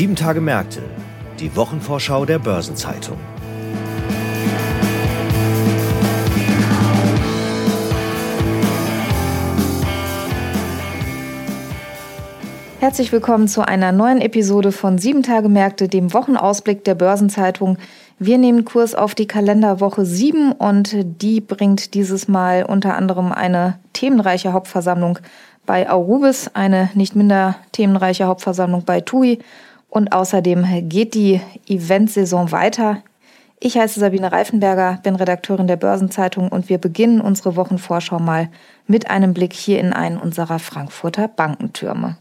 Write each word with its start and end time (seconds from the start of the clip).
Sieben 0.00 0.16
Tage 0.16 0.40
Märkte, 0.40 0.80
die 1.40 1.54
Wochenvorschau 1.56 2.24
der 2.24 2.38
Börsenzeitung. 2.38 3.18
Herzlich 12.78 13.12
willkommen 13.12 13.46
zu 13.46 13.60
einer 13.60 13.92
neuen 13.92 14.22
Episode 14.22 14.72
von 14.72 14.96
Sieben 14.96 15.22
Tage 15.22 15.50
Märkte, 15.50 15.86
dem 15.86 16.14
Wochenausblick 16.14 16.82
der 16.84 16.94
Börsenzeitung. 16.94 17.76
Wir 18.18 18.38
nehmen 18.38 18.64
Kurs 18.64 18.94
auf 18.94 19.14
die 19.14 19.26
Kalenderwoche 19.26 20.06
7 20.06 20.52
und 20.52 20.96
die 21.20 21.42
bringt 21.42 21.92
dieses 21.92 22.26
Mal 22.26 22.64
unter 22.64 22.96
anderem 22.96 23.32
eine 23.32 23.78
themenreiche 23.92 24.54
Hauptversammlung 24.54 25.18
bei 25.66 25.90
Aurubis, 25.90 26.50
eine 26.54 26.88
nicht 26.94 27.14
minder 27.14 27.56
themenreiche 27.72 28.24
Hauptversammlung 28.24 28.84
bei 28.86 29.02
TUI 29.02 29.40
und 29.90 30.12
außerdem 30.12 30.88
geht 30.88 31.14
die 31.14 31.40
Eventsaison 31.66 32.52
weiter. 32.52 33.02
Ich 33.58 33.76
heiße 33.76 34.00
Sabine 34.00 34.32
Reifenberger, 34.32 35.00
bin 35.02 35.16
Redakteurin 35.16 35.66
der 35.66 35.76
Börsenzeitung 35.76 36.48
und 36.48 36.70
wir 36.70 36.78
beginnen 36.78 37.20
unsere 37.20 37.56
Wochenvorschau 37.56 38.18
mal 38.18 38.48
mit 38.86 39.10
einem 39.10 39.34
Blick 39.34 39.52
hier 39.52 39.80
in 39.80 39.92
einen 39.92 40.16
unserer 40.16 40.58
Frankfurter 40.58 41.28
Bankentürme. 41.28 42.16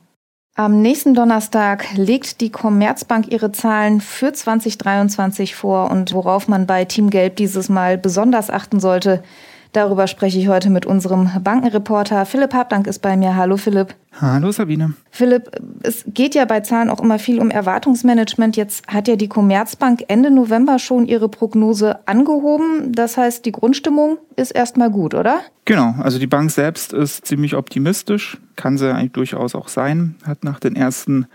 Am 0.55 0.81
nächsten 0.81 1.13
Donnerstag 1.13 1.85
legt 1.95 2.41
die 2.41 2.51
Commerzbank 2.51 3.31
ihre 3.31 3.53
Zahlen 3.53 4.01
für 4.01 4.33
2023 4.33 5.55
vor 5.55 5.89
und 5.89 6.13
worauf 6.13 6.49
man 6.49 6.67
bei 6.67 6.83
Team 6.83 7.09
Gelb 7.09 7.37
dieses 7.37 7.69
Mal 7.69 7.97
besonders 7.97 8.49
achten 8.49 8.81
sollte, 8.81 9.23
Darüber 9.71 10.07
spreche 10.07 10.39
ich 10.39 10.47
heute 10.47 10.71
mit 10.71 10.87
unserem 10.87 11.29
Bankenreporter 11.43 12.25
Philipp 12.25 12.53
Habdank 12.55 12.87
ist 12.87 12.99
bei 12.99 13.15
mir. 13.15 13.35
Hallo 13.35 13.55
Philipp. 13.55 13.93
Hallo 14.19 14.51
Sabine. 14.51 14.95
Philipp, 15.11 15.51
es 15.83 16.05
geht 16.07 16.33
ja 16.33 16.45
bei 16.45 16.61
Zahlen 16.61 16.89
auch 16.89 16.99
immer 16.99 17.19
viel 17.19 17.39
um 17.39 17.51
Erwartungsmanagement. 17.51 18.57
Jetzt 18.57 18.87
hat 18.87 19.07
ja 19.07 19.15
die 19.15 19.27
Commerzbank 19.27 20.05
Ende 20.07 20.31
November 20.31 20.79
schon 20.79 21.05
ihre 21.05 21.29
Prognose 21.29 22.07
angehoben. 22.07 22.91
Das 22.93 23.17
heißt, 23.17 23.45
die 23.45 23.51
Grundstimmung 23.51 24.17
ist 24.35 24.51
erstmal 24.51 24.89
gut, 24.89 25.13
oder? 25.13 25.41
Genau, 25.65 25.93
also 25.99 26.17
die 26.17 26.27
Bank 26.27 26.49
selbst 26.49 26.91
ist 26.91 27.27
ziemlich 27.27 27.55
optimistisch, 27.55 28.39
kann 28.55 28.79
sie 28.79 28.91
eigentlich 28.91 29.11
durchaus 29.11 29.53
auch 29.53 29.67
sein, 29.67 30.15
hat 30.25 30.43
nach 30.43 30.59
den 30.59 30.75
ersten 30.75 31.27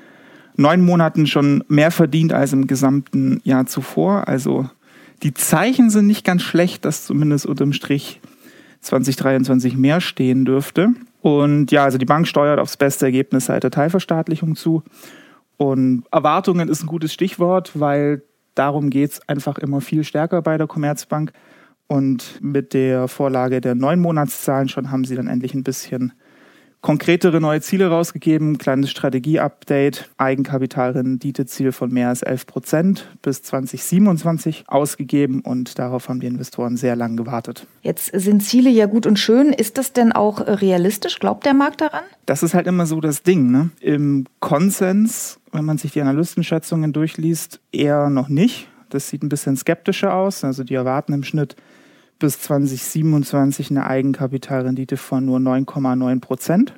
neun 0.57 0.85
Monaten 0.85 1.29
schon 1.29 1.63
mehr 1.69 1.93
verdient 1.93 2.33
als 2.33 2.53
im 2.53 2.67
gesamten 2.67 3.41
Jahr 3.45 3.67
zuvor. 3.67 4.27
Also 4.27 4.69
die 5.23 5.35
Zeichen 5.35 5.91
sind 5.91 6.07
nicht 6.07 6.25
ganz 6.25 6.43
schlecht, 6.43 6.85
dass 6.85 7.07
zumindest 7.07 7.47
unterm 7.47 7.73
Strich 7.73 8.21
2023 8.81 9.77
mehr 9.77 10.01
stehen 10.01 10.45
dürfte. 10.45 10.91
Und 11.23 11.71
ja, 11.71 11.85
also 11.85 11.97
die 11.97 12.05
Bank 12.05 12.29
steuert 12.29 12.59
aufs 12.59 12.77
beste 12.77 13.07
Ergebnis 13.07 13.47
seit 13.47 13.63
der 13.63 13.71
Teilverstaatlichung 13.71 14.57
zu. 14.57 14.83
Und 15.57 16.05
Erwartungen 16.11 16.69
ist 16.69 16.83
ein 16.83 16.87
gutes 16.87 17.13
Stichwort, 17.13 17.73
weil 17.75 18.23
darum 18.55 18.91
geht 18.91 19.13
es 19.13 19.29
einfach 19.29 19.59
immer 19.59 19.81
viel 19.81 20.05
stärker 20.05 20.43
bei 20.43 20.59
der 20.59 20.67
Commerzbank. 20.67 21.33
Und 21.87 22.41
mit 22.43 22.75
der 22.75 23.09
Vorlage 23.09 23.61
der 23.61 23.75
neun 23.75 24.01
Monatszahlen 24.01 24.69
schon 24.69 24.91
haben 24.91 25.05
sie 25.05 25.17
dann 25.17 25.29
endlich 25.29 25.55
ein 25.55 25.65
bisschen 25.65 26.13
konkretere 26.85 27.41
neue 27.41 27.63
Ziele 27.63 27.89
rausgegeben, 27.89 28.59
kleines 28.59 28.91
Strategie-Update, 28.91 30.11
Eigenkapitalrenditeziel 30.19 31.73
von 31.73 31.91
mehr 31.91 32.11
als 32.11 32.21
11 32.21 32.47
Prozent 32.47 33.09
bis 33.23 33.43
2027 33.43 34.65
ausgegeben 34.67 35.41
und 35.41 35.79
darauf 35.79 36.11
haben 36.11 36.21
die 36.21 36.27
Investoren 36.27 36.77
sehr 36.77 36.95
lange 36.95 37.17
gewartet. 37.17 37.67
Jetzt 37.81 38.11
sind 38.13 38.43
Ziele 38.43 38.69
ja 38.69 38.85
gut 38.85 39.07
und 39.07 39.19
schön. 39.19 39.55
Ist 39.55 39.79
das 39.79 39.95
denn 39.95 40.13
auch 40.13 40.47
realistisch? 40.47 41.19
Glaubt 41.21 41.47
der 41.47 41.55
Markt 41.55 41.81
daran? 41.81 42.05
Das 42.27 42.43
ist 42.43 42.53
halt 42.53 42.67
immer 42.67 42.85
so 42.85 43.01
das 43.01 43.23
Ding. 43.23 43.51
Ne? 43.51 43.71
Im 43.81 44.27
Konsens, 44.41 45.41
wenn 45.53 45.65
man 45.65 45.79
sich 45.79 45.93
die 45.93 46.03
Analystenschätzungen 46.03 46.93
durchliest, 46.93 47.61
eher 47.73 48.11
noch 48.11 48.29
nicht. 48.29 48.69
Das 48.91 49.09
sieht 49.09 49.23
ein 49.23 49.31
bisschen 49.31 49.57
skeptischer 49.57 50.13
aus. 50.13 50.45
Also 50.45 50.65
die 50.65 50.75
erwarten 50.75 51.15
im 51.15 51.25
Schnitt 51.25 51.57
bis 52.19 52.41
2027 52.41 53.71
eine 53.71 53.87
Eigenkapitalrendite 53.87 54.97
von 54.97 55.25
nur 55.25 55.39
9,9 55.39 56.21
Prozent. 56.21 56.75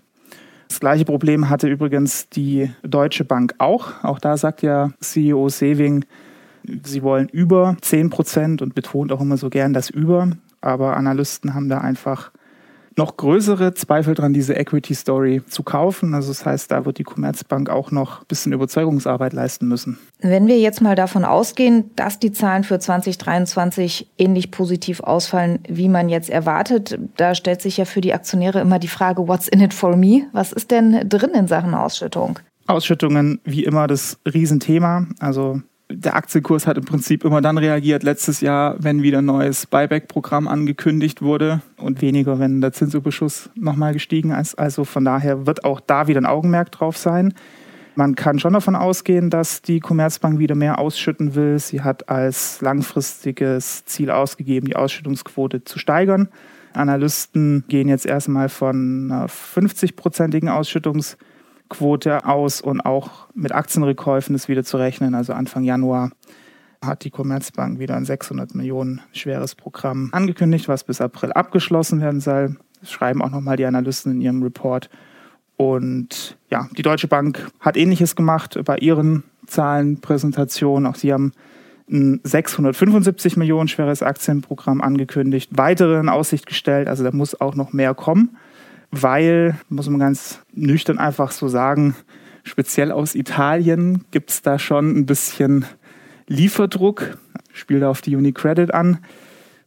Das 0.69 0.81
gleiche 0.81 1.05
Problem 1.05 1.49
hatte 1.49 1.69
übrigens 1.69 2.29
die 2.29 2.71
Deutsche 2.83 3.25
Bank 3.25 3.55
auch. 3.59 4.05
Auch 4.05 4.19
da 4.19 4.37
sagt 4.37 4.63
ja 4.63 4.91
CEO 5.01 5.49
Sewing, 5.49 6.05
sie 6.83 7.03
wollen 7.03 7.29
über 7.29 7.77
10 7.81 8.11
Prozent 8.11 8.63
und 8.63 8.75
betont 8.75 9.13
auch 9.13 9.21
immer 9.21 9.37
so 9.37 9.49
gern 9.49 9.73
das 9.73 9.91
über. 9.91 10.31
Aber 10.61 10.97
Analysten 10.97 11.55
haben 11.55 11.69
da 11.69 11.79
einfach 11.79 12.33
noch 12.97 13.17
größere 13.17 13.75
Zweifel 13.75 14.15
dran, 14.15 14.33
diese 14.33 14.55
Equity 14.55 14.95
Story 14.95 15.43
zu 15.47 15.63
kaufen. 15.63 16.15
Also 16.15 16.29
das 16.29 16.47
heißt, 16.47 16.71
da 16.71 16.85
wird 16.85 16.99
die 16.99 17.05
Commerzbank 17.05 17.69
auch 17.69 17.91
noch 17.91 18.21
ein 18.21 18.27
bisschen 18.29 18.53
Überzeugungsarbeit 18.53 19.33
leisten 19.33 19.69
müssen. 19.69 19.99
Wenn 20.21 20.47
wir 20.47 20.59
jetzt 20.59 20.81
mal 20.81 20.95
davon 20.95 21.25
ausgehen, 21.25 21.91
dass 21.97 22.19
die 22.19 22.33
Zahlen 22.33 22.65
für 22.65 22.79
2023 22.79 24.11
ähnlich 24.19 24.51
positiv 24.51 25.01
ausfallen, 25.01 25.61
wie 25.69 25.89
man 25.89 26.09
jetzt 26.09 26.31
erwartet, 26.31 26.99
da 27.17 27.35
stellt 27.35 27.61
sich 27.61 27.77
ja 27.77 27.85
für 27.85 28.01
die 28.01 28.15
Aktionäre 28.15 28.61
immer 28.61 28.79
die 28.79 28.89
Frage, 28.89 29.29
what's 29.29 29.49
in 29.49 29.61
it 29.61 29.75
for 29.75 29.97
me? 29.97 30.23
Was 30.33 30.53
ist 30.53 30.71
denn 30.71 31.09
drin 31.09 31.31
in 31.35 31.49
Sachen 31.49 31.75
Ausschüttung? 31.75 32.39
Ausschüttungen 32.67 33.41
wie 33.45 33.65
immer 33.65 33.87
das 33.87 34.19
Riesenthema. 34.27 35.07
Also 35.21 35.61
der 35.89 36.17
Aktienkurs 36.17 36.67
hat 36.67 36.79
im 36.79 36.85
Prinzip 36.85 37.25
immer 37.25 37.41
dann 37.41 37.59
reagiert 37.59 38.03
letztes 38.03 38.41
Jahr, 38.41 38.77
wenn 38.79 39.03
wieder 39.03 39.19
ein 39.19 39.25
neues 39.25 39.67
Buyback-Programm 39.67 40.49
angekündigt 40.49 41.23
wurde 41.23 41.61
und 41.77 42.03
weniger, 42.03 42.39
wenn 42.39 42.61
der 42.61 42.73
Zinsüberschuss 42.73 43.51
nochmal 43.55 43.93
gestiegen 43.93 44.33
ist. 44.33 44.57
Also 44.59 44.85
von 44.85 45.05
daher 45.05 45.47
wird 45.47 45.65
auch 45.65 45.81
da 45.81 46.09
wieder 46.09 46.21
ein 46.21 46.27
Augenmerk 46.27 46.73
drauf 46.73 46.97
sein. 46.97 47.35
Man 47.95 48.15
kann 48.15 48.39
schon 48.39 48.53
davon 48.53 48.77
ausgehen, 48.77 49.31
dass 49.31 49.63
die 49.63 49.81
Commerzbank 49.81 50.39
wieder 50.39 50.55
mehr 50.55 50.79
ausschütten 50.79 51.35
will. 51.35 51.59
Sie 51.59 51.81
hat 51.81 52.09
als 52.09 52.61
langfristiges 52.61 53.85
Ziel 53.87 54.11
ausgegeben, 54.11 54.67
die 54.67 54.77
Ausschüttungsquote 54.77 55.65
zu 55.65 55.79
steigern. 55.79 56.29
Analysten 56.75 57.65
gehen 57.69 57.89
jetzt 57.89 58.05
erstmal 58.05 58.49
von 58.49 59.11
einer 59.11 59.29
50-prozentigen 59.29 60.51
Ausschüttungs- 60.51 61.17
Quote 61.69 62.25
aus 62.27 62.61
und 62.61 62.81
auch 62.81 63.27
mit 63.35 63.53
Aktienrückkäufen 63.53 64.35
ist 64.35 64.49
wieder 64.49 64.65
zu 64.65 64.77
rechnen. 64.77 65.15
Also 65.15 65.33
Anfang 65.33 65.65
Januar 65.65 66.11
hat 66.85 67.05
die 67.05 67.11
Commerzbank 67.11 67.79
wieder 67.79 67.97
ein 67.97 68.05
600 68.05 68.55
Millionen 68.55 69.01
schweres 69.13 69.55
Programm 69.55 70.11
angekündigt, 70.13 70.69
was 70.69 70.85
bis 70.85 71.01
April 71.01 71.33
abgeschlossen 71.33 72.01
werden 72.01 72.21
soll. 72.21 72.57
Das 72.81 72.93
schreiben 72.93 73.23
auch 73.23 73.31
nochmal 73.31 73.57
die 73.57 73.65
Analysten 73.65 74.13
in 74.13 74.21
ihrem 74.21 74.43
Report. 74.43 74.91
Und 75.57 76.37
ja, 76.51 76.69
die 76.77 76.83
Deutsche 76.83 77.09
Bank 77.09 77.51
hat 77.61 77.77
ähnliches 77.77 78.15
gemacht 78.15 78.59
bei 78.65 78.77
ihren 78.77 79.25
Zahlenpräsentationen. 79.47 80.87
Auch 80.87 80.97
sie 80.97 81.13
haben 81.13 81.33
ein 81.91 82.21
675 82.23 83.37
Millionen 83.37 83.69
schweres 83.69 84.03
Aktienprogramm 84.03 84.83
angekündigt, 84.83 85.51
weitere 85.55 85.99
in 85.99 86.09
Aussicht 86.09 86.47
gestellt. 86.47 86.89
Also 86.89 87.05
da 87.05 87.13
muss 87.13 87.41
auch 87.41 87.55
noch 87.55 87.73
mehr 87.73 87.95
kommen 87.95 88.37
weil, 89.03 89.59
muss 89.69 89.89
man 89.89 90.01
ganz 90.01 90.41
nüchtern 90.53 90.99
einfach 90.99 91.33
so 91.33 91.49
sagen, 91.49 91.97
speziell 92.45 92.93
aus 92.93 93.15
Italien 93.15 94.05
gibt 94.11 94.31
es 94.31 94.43
da 94.43 94.59
schon 94.59 94.97
ein 94.97 95.07
bisschen 95.07 95.65
Lieferdruck. 96.27 97.19
Spielt 97.53 97.85
auf 97.85 98.03
die 98.03 98.17
Unicredit 98.17 98.75
an. 98.75 98.99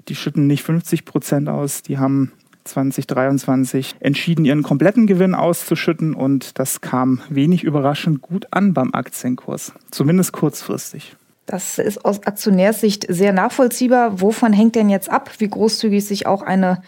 Die 0.08 0.16
schütten 0.16 0.48
nicht 0.48 0.64
50 0.64 1.06
Prozent 1.06 1.50
aus, 1.50 1.82
die 1.82 1.98
haben 1.98 2.32
2023 2.64 3.96
entschieden, 4.00 4.46
ihren 4.46 4.64
kompletten 4.64 5.08
Gewinn 5.08 5.36
auszuschütten 5.36 6.14
und 6.14 6.60
das 6.60 6.82
kam 6.82 7.22
wenig 7.30 7.64
überraschend 7.64 8.22
gut 8.22 8.48
an 8.52 8.74
beim 8.74 8.94
Aktienkurs, 8.94 9.74
zumindest 9.92 10.34
kurzfristig. 10.34 11.16
Das 11.46 11.80
ist 11.80 12.06
aus 12.06 12.24
Aktionärssicht 12.24 13.08
sehr 13.10 13.34
nachvollziehbar. 13.34 14.22
Wovon 14.22 14.54
hängt 14.54 14.76
denn 14.76 14.88
jetzt 14.88 15.10
ab, 15.10 15.32
wie 15.40 15.48
großzügig 15.48 16.06
sich 16.06 16.28
auch 16.28 16.44
eine 16.44 16.84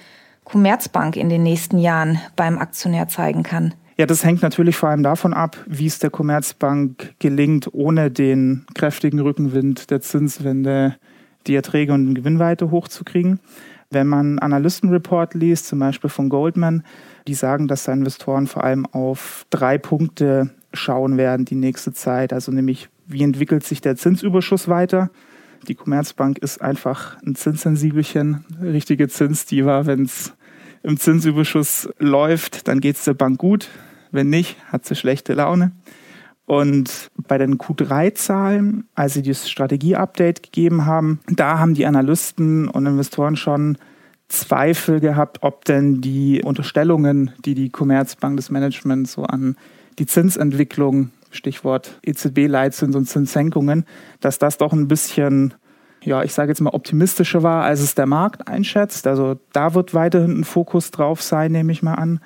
Commerzbank 0.52 1.16
in 1.16 1.30
den 1.30 1.44
nächsten 1.44 1.78
Jahren 1.78 2.20
beim 2.36 2.58
Aktionär 2.58 3.08
zeigen 3.08 3.42
kann? 3.42 3.74
Ja, 3.98 4.06
das 4.06 4.26
hängt 4.26 4.42
natürlich 4.42 4.76
vor 4.76 4.90
allem 4.90 5.04
davon 5.04 5.34
ab, 5.34 5.58
wie 5.66 5.86
es 5.86 6.00
der 6.00 6.10
Commerzbank 6.10 7.14
gelingt, 7.20 7.70
ohne 7.72 8.12
den 8.12 8.66
kräftigen 8.76 9.20
Rückenwind 9.20 9.92
der 9.92 10.02
Zinswende 10.02 10.98
die 11.48 11.56
Erträge 11.56 11.94
und 11.94 12.06
den 12.06 12.16
Gewinn 12.16 12.40
weiter 12.40 12.70
hochzukriegen. 12.70 13.40
Wenn 13.92 14.08
man 14.08 14.40
Analystenreport 14.40 15.36
liest, 15.36 15.68
zum 15.68 15.80
Beispiel 15.80 16.10
von 16.10 16.28
Goldman, 16.28 16.84
die 17.28 17.34
sagen, 17.34 17.68
dass 17.70 17.86
da 17.86 17.94
Investoren 17.94 18.48
vor 18.48 18.64
allem 18.64 18.86
auf 18.88 19.46
drei 19.52 19.78
Punkte 19.78 20.50
schauen 20.74 21.18
werden 21.18 21.46
die 21.46 21.56
nächste 21.56 21.94
Zeit. 21.94 22.34
Also 22.34 22.52
nämlich, 22.52 22.90
wie 23.08 23.24
entwickelt 23.24 23.64
sich 23.64 23.80
der 23.80 23.96
Zinsüberschuss 23.96 24.68
weiter? 24.68 25.12
Die 25.68 25.76
Commerzbank 25.76 26.40
ist 26.40 26.62
einfach 26.62 27.22
ein 27.24 27.36
Zinssensibelchen, 27.36 28.46
richtige 28.62 29.08
Zinsdiva, 29.08 29.86
wenn 29.86 30.04
es 30.04 30.34
im 30.84 30.98
Zinsüberschuss 30.98 31.90
läuft, 32.00 32.68
dann 32.68 32.80
geht 32.80 32.98
es 32.98 33.06
der 33.06 33.14
Bank 33.14 33.38
gut. 33.38 33.70
Wenn 34.12 34.30
nicht, 34.30 34.58
hat 34.72 34.86
sie 34.86 34.96
schlechte 34.96 35.34
Laune. 35.34 35.72
Und 36.46 37.12
bei 37.28 37.38
den 37.38 37.58
Q3-Zahlen, 37.58 38.90
als 38.94 39.14
sie 39.14 39.22
das 39.22 39.50
Strategie-Update 39.50 40.44
gegeben 40.44 40.86
haben, 40.86 41.20
da 41.28 41.60
haben 41.60 41.76
die 41.76 41.86
Analysten 41.86 42.68
und 42.68 42.86
Investoren 42.86 43.38
schon 43.38 43.78
Zweifel 44.28 45.00
gehabt, 45.00 45.40
ob 45.42 45.66
denn 45.66 46.02
die 46.02 46.42
Unterstellungen, 46.44 47.32
die 47.46 47.54
die 47.54 47.70
Commerzbank 47.70 48.38
des 48.38 48.50
Managements 48.50 49.14
so 49.14 49.24
an 49.24 49.56
die 50.00 50.06
Zinsentwicklung 50.06 51.12
Stichwort 51.32 52.00
EZB-Leitzins 52.04 52.96
und 52.96 53.06
Zinssenkungen, 53.06 53.86
dass 54.20 54.38
das 54.38 54.58
doch 54.58 54.74
ein 54.74 54.88
bisschen 54.88 55.54
ja, 56.04 56.24
ich 56.24 56.34
sage 56.34 56.50
jetzt 56.50 56.62
mal, 56.62 56.72
optimistischer 56.72 57.44
war, 57.44 57.64
als 57.64 57.80
es 57.80 57.96
der 57.96 58.08
Markt 58.08 58.48
einschätzt. 58.48 59.08
Also 59.08 59.40
da 59.54 59.74
wird 59.74 59.94
weiterhin 59.94 60.40
ein 60.40 60.44
Fokus 60.44 60.92
drauf 60.92 61.22
sein, 61.22 61.52
nehme 61.52 61.72
ich 61.72 61.84
mal 61.84 61.96
an. 61.96 62.20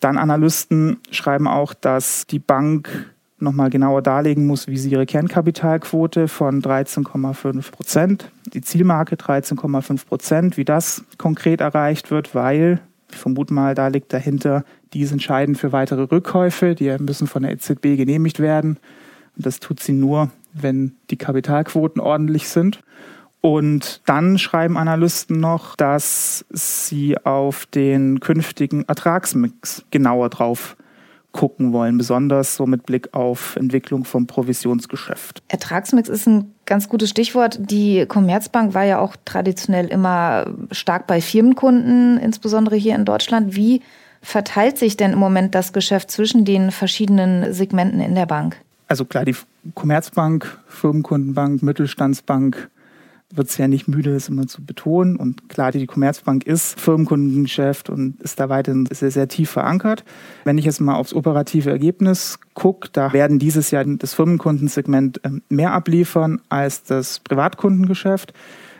Dann 0.00 0.18
Analysten 0.18 0.98
schreiben 1.10 1.48
auch, 1.48 1.72
dass 1.72 2.26
die 2.26 2.38
Bank 2.38 3.14
nochmal 3.38 3.70
genauer 3.70 4.02
darlegen 4.02 4.46
muss, 4.46 4.68
wie 4.68 4.76
sie 4.76 4.90
ihre 4.90 5.06
Kernkapitalquote 5.06 6.28
von 6.28 6.62
13,5 6.62 7.70
Prozent, 7.70 8.30
die 8.52 8.60
Zielmarke 8.60 9.16
13,5 9.16 10.06
Prozent, 10.06 10.56
wie 10.56 10.64
das 10.64 11.04
konkret 11.18 11.60
erreicht 11.60 12.10
wird, 12.10 12.34
weil 12.34 12.80
ich 13.10 13.16
vermute 13.18 13.54
mal, 13.54 13.74
da 13.74 13.88
liegt 13.88 14.12
dahinter, 14.12 14.64
die 14.92 15.00
ist 15.02 15.12
entscheidend 15.12 15.58
für 15.58 15.72
weitere 15.72 16.02
Rückkäufe, 16.02 16.74
die 16.74 16.96
müssen 16.98 17.26
von 17.26 17.42
der 17.42 17.52
EZB 17.52 17.96
genehmigt 17.96 18.40
werden. 18.40 18.78
Und 19.36 19.46
das 19.46 19.60
tut 19.60 19.80
sie 19.80 19.92
nur, 19.92 20.30
wenn 20.52 20.96
die 21.10 21.16
Kapitalquoten 21.16 22.00
ordentlich 22.00 22.48
sind. 22.48 22.82
Und 23.44 24.00
dann 24.06 24.38
schreiben 24.38 24.78
Analysten 24.78 25.38
noch, 25.38 25.76
dass 25.76 26.46
sie 26.48 27.18
auf 27.26 27.66
den 27.66 28.20
künftigen 28.20 28.84
Ertragsmix 28.84 29.84
genauer 29.90 30.30
drauf 30.30 30.78
gucken 31.32 31.74
wollen, 31.74 31.98
besonders 31.98 32.56
so 32.56 32.64
mit 32.64 32.86
Blick 32.86 33.12
auf 33.12 33.56
Entwicklung 33.56 34.06
vom 34.06 34.26
Provisionsgeschäft. 34.26 35.42
Ertragsmix 35.48 36.08
ist 36.08 36.26
ein 36.26 36.54
ganz 36.64 36.88
gutes 36.88 37.10
Stichwort. 37.10 37.58
Die 37.60 38.06
Commerzbank 38.06 38.72
war 38.72 38.84
ja 38.84 38.98
auch 38.98 39.14
traditionell 39.26 39.88
immer 39.88 40.46
stark 40.70 41.06
bei 41.06 41.20
Firmenkunden, 41.20 42.16
insbesondere 42.16 42.76
hier 42.76 42.94
in 42.94 43.04
Deutschland. 43.04 43.54
Wie 43.54 43.82
verteilt 44.22 44.78
sich 44.78 44.96
denn 44.96 45.12
im 45.12 45.18
Moment 45.18 45.54
das 45.54 45.74
Geschäft 45.74 46.10
zwischen 46.10 46.46
den 46.46 46.70
verschiedenen 46.70 47.52
Segmenten 47.52 48.00
in 48.00 48.14
der 48.14 48.24
Bank? 48.24 48.56
Also 48.88 49.04
klar, 49.04 49.26
die 49.26 49.36
Commerzbank, 49.74 50.58
Firmenkundenbank, 50.66 51.62
Mittelstandsbank, 51.62 52.70
wird 53.36 53.48
es 53.48 53.58
ja 53.58 53.68
nicht 53.68 53.88
müde, 53.88 54.12
das 54.12 54.28
immer 54.28 54.46
zu 54.46 54.64
betonen. 54.64 55.16
Und 55.16 55.48
klar, 55.48 55.72
die 55.72 55.86
Commerzbank 55.86 56.46
ist 56.46 56.80
Firmenkundengeschäft 56.80 57.90
und 57.90 58.20
ist 58.20 58.40
da 58.40 58.48
weiterhin 58.48 58.86
sehr, 58.90 59.10
sehr 59.10 59.28
tief 59.28 59.50
verankert. 59.50 60.04
Wenn 60.44 60.58
ich 60.58 60.64
jetzt 60.64 60.80
mal 60.80 60.94
aufs 60.94 61.14
operative 61.14 61.70
Ergebnis 61.70 62.38
gucke, 62.54 62.88
da 62.92 63.12
werden 63.12 63.38
dieses 63.38 63.70
Jahr 63.70 63.84
das 63.84 64.14
Firmenkundensegment 64.14 65.20
ähm, 65.24 65.42
mehr 65.48 65.72
abliefern 65.72 66.40
als 66.48 66.82
das 66.82 67.20
Privatkundengeschäft. 67.20 68.32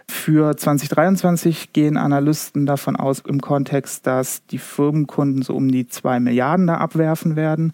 Für 0.07 0.57
2023 0.57 1.73
gehen 1.73 1.97
Analysten 1.97 2.67
davon 2.67 2.97
aus 2.97 3.21
im 3.21 3.41
Kontext, 3.41 4.07
dass 4.07 4.47
die 4.47 4.59
Firmenkunden 4.59 5.43
so 5.43 5.55
um 5.55 5.71
die 5.71 5.87
zwei 5.87 6.21
Milliarden 6.21 6.67
da 6.67 6.77
abwerfen 6.77 7.37
werden 7.37 7.73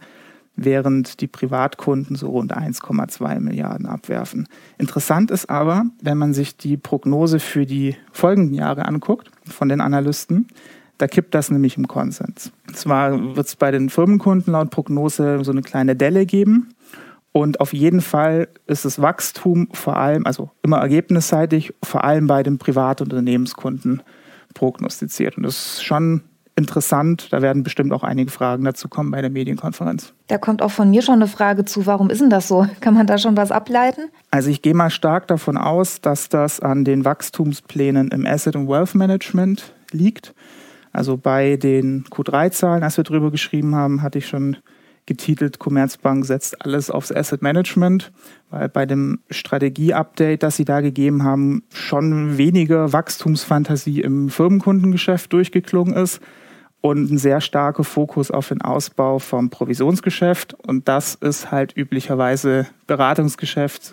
während 0.57 1.21
die 1.21 1.27
Privatkunden 1.27 2.17
so 2.17 2.29
rund 2.29 2.57
1,2 2.57 3.41
Milliarden 3.41 3.87
abwerfen. 3.87 4.47
Interessant 4.79 5.31
ist 5.31 5.49
aber, 5.49 5.85
wenn 6.03 6.19
man 6.19 6.35
sich 6.35 6.57
die 6.57 6.77
Prognose 6.77 7.41
für 7.41 7.67
die 7.67 7.97
folgenden 8.13 8.55
Jahre 8.55 8.87
anguckt 8.87 9.31
von 9.45 9.69
den 9.69 9.81
Analysten, 9.81 10.49
da 10.99 11.07
kippt 11.07 11.35
das 11.35 11.51
nämlich 11.51 11.79
im 11.79 11.89
Konsens. 11.89 12.53
Zwar 12.75 13.35
wird 13.35 13.47
es 13.47 13.57
bei 13.57 13.71
den 13.71 13.89
Firmenkunden 13.89 14.53
laut 14.53 14.71
Prognose 14.71 15.43
so 15.43 15.51
eine 15.51 15.63
kleine 15.63 15.97
Delle 15.97 16.27
geben. 16.27 16.75
Und 17.33 17.61
auf 17.61 17.73
jeden 17.73 18.03
Fall 18.03 18.49
ist 18.67 18.85
das 18.85 19.01
Wachstum 19.01 19.69
vor 19.73 19.97
allem, 19.97 20.27
also 20.27 20.51
immer 20.63 20.79
ergebnisseitig, 20.79 21.73
vor 21.83 22.05
allem 22.05 22.27
bei 22.27 22.43
den 22.43 22.59
Privat- 22.59 23.01
und 23.01 23.13
Unternehmenskunden 23.13 24.03
prognostiziert. 24.53 25.37
Und 25.37 25.45
das 25.45 25.77
ist 25.77 25.85
schon 25.85 26.23
interessant. 26.61 27.33
Da 27.33 27.43
werden 27.43 27.63
bestimmt 27.63 27.93
auch 27.93 28.05
einige 28.05 28.31
Fragen 28.31 28.65
dazu 28.65 28.89
kommen 28.89 29.11
bei 29.11 29.21
der 29.21 29.31
Medienkonferenz. 29.31 30.13
Da 30.29 30.39
kommt 30.39 30.63
auch 30.63 30.71
von 30.71 30.91
mir 30.91 31.03
schon 31.03 31.17
eine 31.17 31.27
Frage 31.27 31.65
zu, 31.65 31.87
warum 31.87 32.11
ist 32.11 32.21
denn 32.21 32.31
das 32.31 32.47
so? 32.47 32.67
Kann 32.81 32.95
man 32.95 33.07
da 33.07 33.19
schon 33.19 33.37
was 33.37 33.51
ableiten? 33.51 34.03
Also 34.31 34.51
ich 34.51 34.63
gehe 34.63 34.75
mal 34.75 34.91
stark 34.91 35.27
davon 35.27 35.57
aus, 35.57 36.01
dass 36.01 36.29
das 36.29 36.61
an 36.61 36.85
den 36.85 37.05
Wachstumsplänen 37.05 38.09
im 38.09 38.27
Asset 38.27 38.55
und 38.55 38.69
Wealth 38.69 38.95
Management 38.95 39.73
liegt. 39.91 40.35
Also 40.93 41.17
bei 41.17 41.57
den 41.57 42.05
Q3-Zahlen, 42.05 42.83
als 42.83 42.97
wir 42.97 43.05
drüber 43.05 43.31
geschrieben 43.31 43.75
haben, 43.75 44.03
hatte 44.03 44.19
ich 44.19 44.29
schon 44.29 44.57
getitelt, 45.07 45.59
Commerzbank 45.59 46.25
setzt 46.25 46.65
alles 46.65 46.91
aufs 46.91 47.11
Asset 47.11 47.43
Management, 47.43 48.13
weil 48.51 48.69
bei 48.69 48.87
dem 48.87 49.21
Strategie-Update, 49.31 50.43
das 50.43 50.57
sie 50.57 50.65
da 50.65 50.81
gegeben 50.81 51.25
haben, 51.25 51.65
schon 51.73 52.39
weniger 52.39 52.93
Wachstumsfantasie 52.93 54.03
im 54.03 54.29
Firmenkundengeschäft 54.29 55.33
durchgeklungen 55.33 55.95
ist 55.95 56.21
und 56.81 57.11
ein 57.11 57.19
sehr 57.19 57.41
starker 57.41 57.85
Fokus 57.85 58.31
auf 58.31 58.49
den 58.49 58.63
Ausbau 58.63 59.19
vom 59.19 59.51
Provisionsgeschäft. 59.51 60.55
Und 60.55 60.89
das 60.89 61.15
ist 61.15 61.51
halt 61.51 61.77
üblicherweise 61.77 62.67
Beratungsgeschäft 62.87 63.93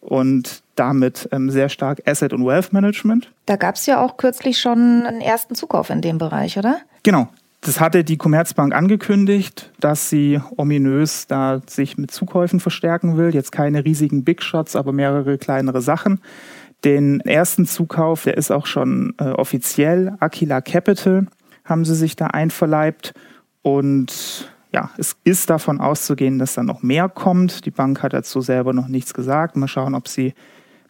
und 0.00 0.62
damit 0.74 1.28
ähm, 1.32 1.50
sehr 1.50 1.68
stark 1.68 2.02
Asset 2.06 2.32
und 2.32 2.44
Wealth 2.44 2.72
Management. 2.72 3.30
Da 3.46 3.56
gab 3.56 3.76
es 3.76 3.86
ja 3.86 4.00
auch 4.00 4.16
kürzlich 4.16 4.60
schon 4.60 5.04
einen 5.06 5.20
ersten 5.20 5.54
Zukauf 5.54 5.90
in 5.90 6.02
dem 6.02 6.18
Bereich, 6.18 6.58
oder? 6.58 6.78
Genau. 7.02 7.28
Das 7.64 7.78
hatte 7.78 8.02
die 8.02 8.16
Commerzbank 8.16 8.74
angekündigt, 8.74 9.70
dass 9.78 10.10
sie 10.10 10.40
ominös 10.56 11.28
da 11.28 11.60
sich 11.68 11.96
mit 11.96 12.10
Zukäufen 12.10 12.58
verstärken 12.58 13.16
will. 13.16 13.32
Jetzt 13.32 13.52
keine 13.52 13.84
riesigen 13.84 14.24
Big 14.24 14.42
Shots, 14.42 14.74
aber 14.74 14.92
mehrere 14.92 15.38
kleinere 15.38 15.80
Sachen. 15.80 16.20
Den 16.84 17.20
ersten 17.20 17.64
Zukauf, 17.64 18.24
der 18.24 18.36
ist 18.36 18.50
auch 18.50 18.66
schon 18.66 19.14
äh, 19.18 19.26
offiziell. 19.26 20.16
Aquila 20.18 20.60
Capital 20.60 21.28
haben 21.64 21.84
sie 21.84 21.94
sich 21.94 22.16
da 22.16 22.28
einverleibt. 22.28 23.14
Und 23.62 24.52
ja, 24.72 24.90
es 24.96 25.16
ist 25.24 25.50
davon 25.50 25.80
auszugehen, 25.80 26.38
dass 26.38 26.54
da 26.54 26.62
noch 26.62 26.82
mehr 26.82 27.08
kommt. 27.08 27.66
Die 27.66 27.70
Bank 27.70 28.02
hat 28.02 28.12
dazu 28.12 28.40
selber 28.40 28.72
noch 28.72 28.88
nichts 28.88 29.14
gesagt. 29.14 29.56
Mal 29.56 29.68
schauen, 29.68 29.94
ob 29.94 30.08
sie 30.08 30.34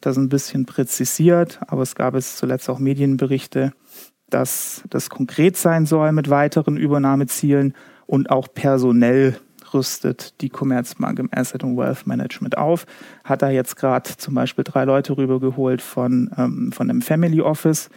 das 0.01 0.17
ein 0.17 0.29
bisschen 0.29 0.67
präzisiert. 0.67 1.61
Aber 1.67 1.83
es 1.83 1.95
gab 1.95 2.15
es 2.15 2.37
zuletzt 2.37 2.69
auch 2.71 2.79
Medienberichte, 2.79 3.73
dass 4.31 4.83
das 4.89 5.11
konkret 5.11 5.57
sein 5.57 5.87
soll 5.87 6.13
mit 6.13 6.31
weiteren 6.31 6.77
Übernahmezielen 6.77 7.75
und 8.07 8.31
auch 8.31 8.49
personell 8.53 9.37
rüstet 9.75 10.41
die 10.41 10.49
Commerzbank 10.49 11.19
im 11.19 11.29
Asset 11.33 11.65
und 11.65 11.77
Wealth 11.77 12.07
Management 12.07 12.59
auf. 12.59 12.87
Hat 13.25 13.43
da 13.43 13.51
jetzt 13.51 13.77
gerade 13.77 14.17
zum 14.17 14.35
Beispiel 14.35 14.65
drei 14.65 14.85
Leute 14.85 15.17
rübergeholt 15.17 15.83
von, 15.83 16.31
ähm, 16.37 16.73
von 16.73 16.91
einem 16.91 17.03
Family 17.03 17.41
Office. 17.41 17.89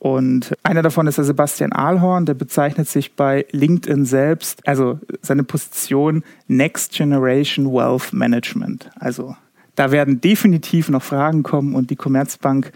Und 0.00 0.56
einer 0.62 0.80
davon 0.80 1.06
ist 1.06 1.18
der 1.18 1.26
Sebastian 1.26 1.72
Ahlhorn, 1.72 2.24
der 2.24 2.32
bezeichnet 2.32 2.88
sich 2.88 3.16
bei 3.16 3.44
LinkedIn 3.52 4.06
selbst, 4.06 4.66
also 4.66 4.98
seine 5.20 5.44
Position 5.44 6.24
Next 6.48 6.94
Generation 6.94 7.70
Wealth 7.70 8.14
Management. 8.14 8.90
Also 8.98 9.36
da 9.74 9.92
werden 9.92 10.22
definitiv 10.22 10.88
noch 10.88 11.02
Fragen 11.02 11.42
kommen 11.42 11.74
und 11.74 11.90
die 11.90 11.96
Commerzbank 11.96 12.72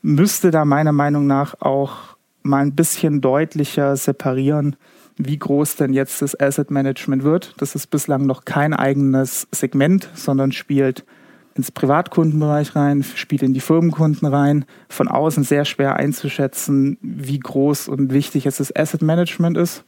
müsste 0.00 0.50
da 0.50 0.64
meiner 0.64 0.92
Meinung 0.92 1.26
nach 1.26 1.60
auch 1.60 2.16
mal 2.42 2.62
ein 2.62 2.74
bisschen 2.74 3.20
deutlicher 3.20 3.94
separieren, 3.94 4.76
wie 5.18 5.38
groß 5.38 5.76
denn 5.76 5.92
jetzt 5.92 6.22
das 6.22 6.38
Asset 6.40 6.70
Management 6.70 7.22
wird. 7.22 7.54
Das 7.58 7.74
ist 7.74 7.88
bislang 7.88 8.24
noch 8.24 8.46
kein 8.46 8.72
eigenes 8.72 9.46
Segment, 9.52 10.08
sondern 10.14 10.52
spielt 10.52 11.04
ins 11.54 11.70
Privatkundenbereich 11.70 12.74
rein, 12.74 13.02
spielt 13.02 13.42
in 13.42 13.54
die 13.54 13.60
Firmenkunden 13.60 14.26
rein. 14.28 14.64
Von 14.88 15.08
außen 15.08 15.44
sehr 15.44 15.64
schwer 15.64 15.96
einzuschätzen, 15.96 16.98
wie 17.02 17.38
groß 17.38 17.88
und 17.88 18.12
wichtig 18.12 18.44
jetzt 18.44 18.60
das 18.60 18.74
Asset 18.74 19.02
Management 19.02 19.56
ist 19.56 19.84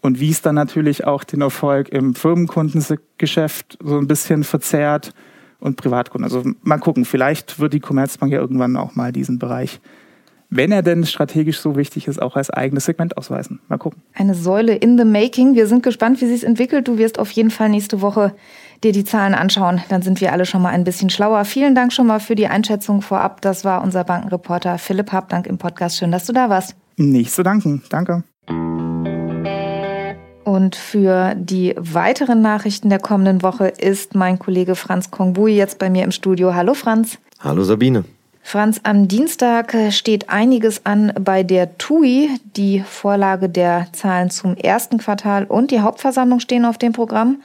und 0.00 0.20
wie 0.20 0.30
es 0.30 0.42
dann 0.42 0.54
natürlich 0.54 1.04
auch 1.04 1.24
den 1.24 1.40
Erfolg 1.40 1.88
im 1.90 2.14
Firmenkundengeschäft 2.14 3.78
so 3.82 3.98
ein 3.98 4.06
bisschen 4.06 4.44
verzerrt 4.44 5.12
und 5.58 5.76
Privatkunden. 5.76 6.24
Also 6.24 6.50
mal 6.62 6.78
gucken, 6.78 7.04
vielleicht 7.04 7.58
wird 7.58 7.74
die 7.74 7.80
Commerzbank 7.80 8.32
ja 8.32 8.40
irgendwann 8.40 8.76
auch 8.76 8.94
mal 8.94 9.12
diesen 9.12 9.38
Bereich 9.38 9.80
wenn 10.50 10.72
er 10.72 10.82
denn 10.82 11.06
strategisch 11.06 11.60
so 11.60 11.76
wichtig 11.76 12.08
ist, 12.08 12.20
auch 12.20 12.36
als 12.36 12.50
eigenes 12.50 12.84
Segment 12.84 13.16
ausweisen. 13.16 13.60
Mal 13.68 13.78
gucken. 13.78 14.02
Eine 14.14 14.34
Säule 14.34 14.74
in 14.74 14.98
the 14.98 15.04
making. 15.04 15.54
Wir 15.54 15.68
sind 15.68 15.84
gespannt, 15.84 16.20
wie 16.20 16.26
sie 16.26 16.34
es 16.34 16.42
entwickelt. 16.42 16.88
Du 16.88 16.98
wirst 16.98 17.20
auf 17.20 17.30
jeden 17.30 17.50
Fall 17.50 17.68
nächste 17.68 18.00
Woche 18.00 18.34
dir 18.82 18.92
die 18.92 19.04
Zahlen 19.04 19.34
anschauen. 19.34 19.82
Dann 19.88 20.02
sind 20.02 20.20
wir 20.20 20.32
alle 20.32 20.46
schon 20.46 20.62
mal 20.62 20.70
ein 20.70 20.84
bisschen 20.84 21.10
schlauer. 21.10 21.44
Vielen 21.44 21.74
Dank 21.74 21.92
schon 21.92 22.06
mal 22.06 22.20
für 22.20 22.34
die 22.34 22.46
Einschätzung 22.46 23.02
vorab. 23.02 23.40
Das 23.40 23.64
war 23.64 23.82
unser 23.82 24.04
Bankenreporter 24.04 24.78
Philipp 24.78 25.12
Habdank 25.12 25.46
im 25.46 25.58
Podcast. 25.58 25.98
Schön, 25.98 26.12
dass 26.12 26.26
du 26.26 26.32
da 26.32 26.48
warst. 26.48 26.74
Nicht 26.96 27.32
zu 27.32 27.42
danken. 27.42 27.82
Danke. 27.90 28.24
Und 30.44 30.74
für 30.74 31.34
die 31.36 31.74
weiteren 31.78 32.42
Nachrichten 32.42 32.88
der 32.88 32.98
kommenden 32.98 33.42
Woche 33.42 33.68
ist 33.68 34.14
mein 34.14 34.38
Kollege 34.38 34.74
Franz 34.74 35.10
Kongbui 35.10 35.54
jetzt 35.54 35.78
bei 35.78 35.90
mir 35.90 36.02
im 36.02 36.10
Studio. 36.10 36.54
Hallo 36.54 36.74
Franz. 36.74 37.18
Hallo 37.40 37.62
Sabine. 37.62 38.04
Franz, 38.42 38.80
am 38.82 39.06
Dienstag 39.06 39.76
steht 39.90 40.30
einiges 40.30 40.84
an 40.84 41.12
bei 41.20 41.42
der 41.42 41.78
TUI. 41.78 42.30
Die 42.56 42.80
Vorlage 42.80 43.48
der 43.48 43.86
Zahlen 43.92 44.30
zum 44.30 44.56
ersten 44.56 44.98
Quartal 44.98 45.44
und 45.44 45.70
die 45.70 45.80
Hauptversammlung 45.80 46.40
stehen 46.40 46.64
auf 46.64 46.78
dem 46.78 46.92
Programm. 46.92 47.42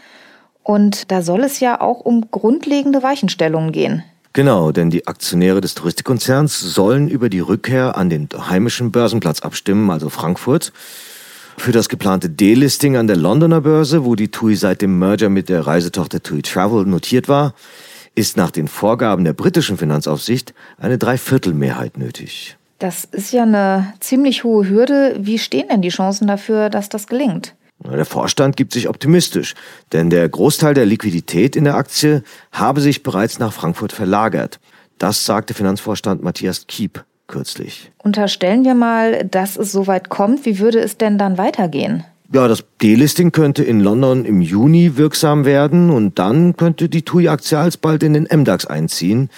Und 0.66 1.12
da 1.12 1.22
soll 1.22 1.44
es 1.44 1.60
ja 1.60 1.80
auch 1.80 2.00
um 2.00 2.32
grundlegende 2.32 3.04
Weichenstellungen 3.04 3.72
gehen. 3.72 4.04
Genau, 4.34 4.72
denn 4.72 4.90
die 4.90 5.06
Aktionäre 5.06 5.62
des 5.62 5.76
Touristikkonzerns 5.76 6.60
sollen 6.60 7.08
über 7.08 7.30
die 7.30 7.40
Rückkehr 7.40 7.96
an 7.96 8.10
den 8.10 8.28
heimischen 8.36 8.92
Börsenplatz 8.92 9.42
abstimmen, 9.42 9.92
also 9.92 10.10
Frankfurt. 10.10 10.74
Für 11.56 11.72
das 11.72 11.88
geplante 11.88 12.32
Delisting 12.32 12.98
an 12.98 13.06
der 13.06 13.16
Londoner 13.16 13.62
Börse, 13.62 14.06
wo 14.06 14.16
die 14.16 14.30
TUI 14.30 14.56
seit 14.56 14.82
dem 14.82 14.98
Merger 14.98 15.30
mit 15.30 15.50
der 15.50 15.68
Reisetochter 15.68 16.24
TUI 16.24 16.42
Travel 16.42 16.86
notiert 16.86 17.30
war, 17.30 17.54
ist 18.16 18.36
nach 18.36 18.50
den 18.50 18.68
Vorgaben 18.68 19.24
der 19.24 19.34
britischen 19.34 19.78
Finanzaufsicht 19.78 20.56
eine 20.80 20.98
Dreiviertelmehrheit 20.98 22.00
nötig. 22.00 22.58
Das 22.80 23.06
ist 23.06 23.32
ja 23.32 23.44
eine 23.44 23.94
ziemlich 24.00 24.44
hohe 24.44 24.68
Hürde. 24.68 25.16
Wie 25.20 25.38
stehen 25.38 25.68
denn 25.70 25.84
die 25.84 25.90
Chancen 25.90 26.28
dafür, 26.28 26.72
dass 26.72 26.90
das 26.90 27.06
gelingt? 27.06 27.54
Der 27.80 28.06
Vorstand 28.06 28.58
gibt 28.58 28.74
sich 28.74 28.90
optimistisch, 28.90 29.54
denn 29.92 30.10
der 30.10 30.28
Großteil 30.28 30.74
der 30.74 30.86
Liquidität 30.86 31.56
in 31.56 31.66
der 31.66 31.76
Aktie 31.76 32.24
habe 32.52 32.82
sich 32.82 33.04
bereits 33.04 33.38
nach 33.38 33.54
Frankfurt 33.54 33.92
verlagert. 33.92 34.60
Das 34.98 35.26
sagte 35.26 35.54
Finanzvorstand 35.54 36.24
Matthias 36.24 36.68
Kiep 36.68 37.04
kürzlich. 37.28 37.92
Unterstellen 37.98 38.64
wir 38.64 38.76
mal, 38.76 39.26
dass 39.26 39.58
es 39.58 39.72
soweit 39.72 40.10
kommt. 40.10 40.46
Wie 40.46 40.60
würde 40.60 40.80
es 40.80 40.98
denn 40.98 41.18
dann 41.18 41.38
weitergehen? 41.38 42.04
Ja, 42.34 42.48
das 42.48 42.64
Delisting 42.82 43.32
könnte 43.32 43.64
in 43.64 43.80
London 43.80 44.26
im 44.26 44.42
Juni 44.42 44.98
wirksam 44.98 45.46
werden 45.46 45.90
und 45.90 46.18
dann 46.18 46.58
könnte 46.58 46.90
die 46.90 47.04
TUI-Aktie 47.04 47.58
alsbald 47.58 48.04
in 48.04 48.14
den 48.14 48.28
MDAX 48.32 48.66
einziehen. 48.66 49.30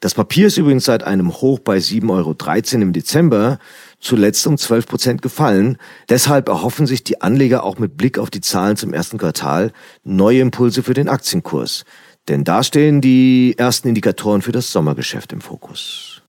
Das 0.00 0.14
Papier 0.14 0.46
ist 0.46 0.56
übrigens 0.56 0.84
seit 0.84 1.02
einem 1.02 1.32
Hoch 1.40 1.58
bei 1.58 1.76
7,13 1.76 2.10
Euro 2.10 2.82
im 2.82 2.92
Dezember 2.92 3.58
zuletzt 4.00 4.46
um 4.46 4.58
12 4.58 4.86
Prozent 4.86 5.22
gefallen. 5.22 5.78
Deshalb 6.08 6.48
erhoffen 6.48 6.86
sich 6.86 7.04
die 7.04 7.20
Anleger 7.20 7.64
auch 7.64 7.78
mit 7.78 7.96
Blick 7.96 8.18
auf 8.18 8.30
die 8.30 8.40
Zahlen 8.40 8.76
zum 8.76 8.92
ersten 8.92 9.18
Quartal 9.18 9.72
neue 10.02 10.40
Impulse 10.40 10.82
für 10.82 10.94
den 10.94 11.08
Aktienkurs. 11.08 11.84
Denn 12.28 12.44
da 12.44 12.62
stehen 12.62 13.00
die 13.00 13.54
ersten 13.56 13.88
Indikatoren 13.88 14.42
für 14.42 14.52
das 14.52 14.72
Sommergeschäft 14.72 15.32
im 15.32 15.40
Fokus. 15.40 16.22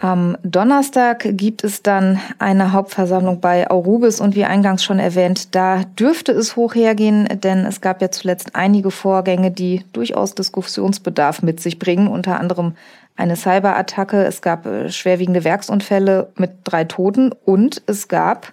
Am 0.00 0.36
Donnerstag 0.42 1.26
gibt 1.36 1.64
es 1.64 1.82
dann 1.82 2.20
eine 2.38 2.72
Hauptversammlung 2.72 3.40
bei 3.40 3.70
Aurubis 3.70 4.20
und 4.20 4.34
wie 4.34 4.44
eingangs 4.44 4.84
schon 4.84 4.98
erwähnt, 4.98 5.54
da 5.54 5.84
dürfte 5.98 6.32
es 6.32 6.54
hoch 6.54 6.74
hergehen, 6.74 7.26
denn 7.42 7.64
es 7.64 7.80
gab 7.80 8.02
ja 8.02 8.10
zuletzt 8.10 8.54
einige 8.54 8.90
Vorgänge, 8.90 9.50
die 9.50 9.84
durchaus 9.94 10.34
Diskussionsbedarf 10.34 11.42
mit 11.42 11.60
sich 11.60 11.78
bringen, 11.78 12.08
unter 12.08 12.38
anderem 12.38 12.74
eine 13.16 13.36
Cyberattacke, 13.36 14.24
es 14.24 14.42
gab 14.42 14.66
äh, 14.66 14.90
schwerwiegende 14.90 15.44
Werksunfälle 15.44 16.28
mit 16.36 16.50
drei 16.64 16.84
Toten 16.84 17.32
und 17.46 17.82
es 17.86 18.08
gab 18.08 18.52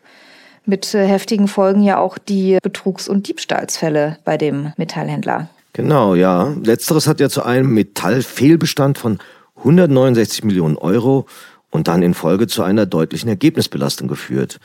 mit 0.65 0.93
äh, 0.93 1.05
heftigen 1.05 1.49
Folgen 1.49 1.83
ja 1.83 1.99
auch 1.99 2.17
die 2.17 2.57
Betrugs- 2.63 3.09
und 3.09 3.27
Diebstahlsfälle 3.27 4.17
bei 4.23 4.37
dem 4.37 4.71
Metallhändler. 4.77 5.49
Genau, 5.73 6.15
ja. 6.15 6.53
Letzteres 6.63 7.07
hat 7.07 7.19
ja 7.19 7.27
zu 7.27 7.43
einem 7.43 7.73
Metallfehlbestand 7.73 8.97
von 8.97 9.19
169 9.63 10.43
Millionen 10.43 10.77
Euro 10.77 11.25
und 11.71 11.87
dann 11.87 12.03
in 12.03 12.13
Folge 12.13 12.47
zu 12.47 12.63
einer 12.63 12.85
deutlichen 12.85 13.29
Ergebnisbelastung 13.29 14.07
geführt. 14.07 14.59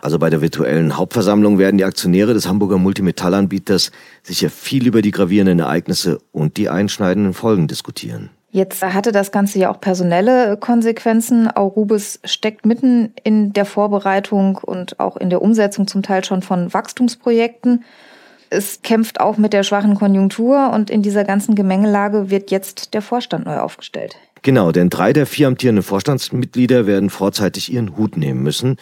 Also 0.00 0.18
bei 0.18 0.30
der 0.30 0.40
virtuellen 0.40 0.96
Hauptversammlung 0.96 1.58
werden 1.58 1.78
die 1.78 1.84
Aktionäre 1.84 2.34
des 2.34 2.46
Hamburger 2.46 2.78
Multimetallanbieters 2.78 3.90
sicher 4.22 4.50
viel 4.50 4.86
über 4.86 5.02
die 5.02 5.10
gravierenden 5.10 5.60
Ereignisse 5.60 6.20
und 6.30 6.56
die 6.56 6.68
einschneidenden 6.68 7.34
Folgen 7.34 7.68
diskutieren. 7.68 8.30
Jetzt 8.50 8.82
hatte 8.82 9.10
das 9.10 9.32
Ganze 9.32 9.58
ja 9.58 9.70
auch 9.70 9.80
personelle 9.80 10.56
Konsequenzen. 10.56 11.48
Aurubis 11.54 12.20
steckt 12.22 12.64
mitten 12.64 13.12
in 13.24 13.52
der 13.52 13.64
Vorbereitung 13.64 14.58
und 14.58 15.00
auch 15.00 15.16
in 15.16 15.28
der 15.28 15.42
Umsetzung 15.42 15.88
zum 15.88 16.02
Teil 16.02 16.24
schon 16.24 16.40
von 16.40 16.72
Wachstumsprojekten. 16.72 17.82
Es 18.50 18.82
kämpft 18.82 19.18
auch 19.18 19.38
mit 19.38 19.52
der 19.52 19.64
schwachen 19.64 19.96
Konjunktur 19.96 20.70
und 20.72 20.88
in 20.88 21.02
dieser 21.02 21.24
ganzen 21.24 21.56
Gemengelage 21.56 22.30
wird 22.30 22.52
jetzt 22.52 22.94
der 22.94 23.02
Vorstand 23.02 23.46
neu 23.46 23.58
aufgestellt. 23.58 24.16
Genau, 24.44 24.72
denn 24.72 24.90
drei 24.90 25.14
der 25.14 25.24
vier 25.24 25.48
amtierenden 25.48 25.82
Vorstandsmitglieder 25.82 26.86
werden 26.86 27.08
vorzeitig 27.08 27.72
ihren 27.72 27.96
Hut 27.96 28.18
nehmen 28.18 28.42
müssen. 28.42 28.76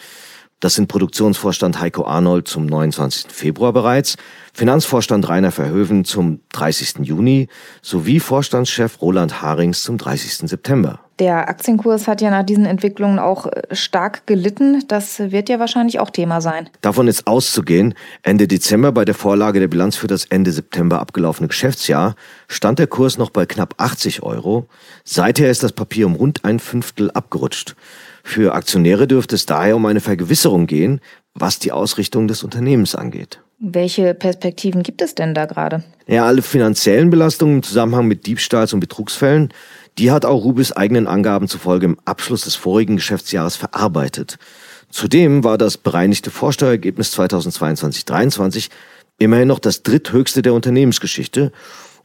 Das 0.63 0.75
sind 0.75 0.87
Produktionsvorstand 0.87 1.81
Heiko 1.81 2.05
Arnold 2.05 2.47
zum 2.47 2.65
29. 2.67 3.25
Februar 3.29 3.73
bereits, 3.73 4.15
Finanzvorstand 4.53 5.27
Rainer 5.27 5.51
Verhöven 5.51 6.05
zum 6.05 6.39
30. 6.53 6.99
Juni 7.01 7.49
sowie 7.81 8.21
Vorstandschef 8.21 9.01
Roland 9.01 9.41
Harings 9.41 9.83
zum 9.83 9.97
30. 9.97 10.49
September. 10.49 11.01
Der 11.19 11.49
Aktienkurs 11.49 12.07
hat 12.07 12.21
ja 12.21 12.29
nach 12.31 12.45
diesen 12.45 12.65
Entwicklungen 12.65 13.19
auch 13.19 13.47
äh, 13.47 13.75
stark 13.75 14.25
gelitten. 14.25 14.81
Das 14.87 15.19
wird 15.19 15.49
ja 15.49 15.59
wahrscheinlich 15.59 15.99
auch 15.99 16.09
Thema 16.09 16.39
sein. 16.39 16.69
Davon 16.79 17.09
ist 17.09 17.27
auszugehen. 17.27 17.93
Ende 18.21 18.47
Dezember 18.47 18.93
bei 18.93 19.03
der 19.03 19.15
Vorlage 19.15 19.59
der 19.59 19.67
Bilanz 19.67 19.97
für 19.97 20.07
das 20.07 20.23
Ende 20.23 20.53
September 20.53 21.01
abgelaufene 21.01 21.49
Geschäftsjahr 21.49 22.15
stand 22.47 22.79
der 22.79 22.87
Kurs 22.87 23.17
noch 23.17 23.31
bei 23.31 23.45
knapp 23.45 23.75
80 23.79 24.23
Euro. 24.23 24.69
Seither 25.03 25.49
ist 25.49 25.61
das 25.61 25.73
Papier 25.73 26.05
um 26.05 26.15
rund 26.15 26.45
ein 26.45 26.59
Fünftel 26.59 27.11
abgerutscht. 27.11 27.75
Für 28.23 28.55
Aktionäre 28.55 29.07
dürfte 29.07 29.35
es 29.35 29.45
daher 29.45 29.75
um 29.75 29.85
eine 29.85 29.99
Vergewisserung 29.99 30.65
gehen, 30.65 31.01
was 31.35 31.59
die 31.59 31.71
Ausrichtung 31.71 32.27
des 32.27 32.43
Unternehmens 32.43 32.95
angeht. 32.95 33.41
Welche 33.59 34.13
Perspektiven 34.13 34.83
gibt 34.83 35.01
es 35.01 35.15
denn 35.15 35.33
da 35.33 35.45
gerade? 35.45 35.83
Ja, 36.07 36.25
alle 36.25 36.41
finanziellen 36.41 37.09
Belastungen 37.09 37.57
im 37.57 37.63
Zusammenhang 37.63 38.07
mit 38.07 38.25
Diebstahls- 38.25 38.73
und 38.73 38.79
Betrugsfällen 38.79 39.53
die 39.97 40.11
hat 40.11 40.25
auch 40.25 40.43
Rubis 40.43 40.71
eigenen 40.71 41.07
Angaben 41.07 41.47
zufolge 41.47 41.85
im 41.85 41.97
Abschluss 42.05 42.41
des 42.43 42.55
vorigen 42.55 42.95
Geschäftsjahres 42.95 43.55
verarbeitet. 43.55 44.37
Zudem 44.89 45.43
war 45.43 45.57
das 45.57 45.77
bereinigte 45.77 46.31
Vorsteuerergebnis 46.31 47.17
2022-23 47.17 48.69
immerhin 49.19 49.47
noch 49.47 49.59
das 49.59 49.83
dritthöchste 49.83 50.41
der 50.41 50.53
Unternehmensgeschichte 50.53 51.51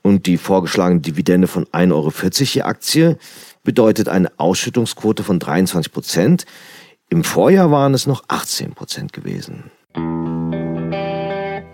und 0.03 0.27
die 0.27 0.37
vorgeschlagene 0.37 1.01
Dividende 1.01 1.49
von 1.49 1.65
1,40 1.67 1.93
Euro 1.93 2.13
je 2.45 2.63
Aktie 2.63 3.19
bedeutet 3.69 4.09
eine 4.09 4.33
Ausschüttungsquote 4.39 5.23
von 5.23 5.39
23 5.39 5.93
Prozent. 5.93 6.47
Im 7.11 7.23
Vorjahr 7.23 7.71
waren 7.71 7.93
es 7.93 8.07
noch 8.07 8.25
18 8.27 8.73
Prozent 8.73 9.13
gewesen. 9.13 9.71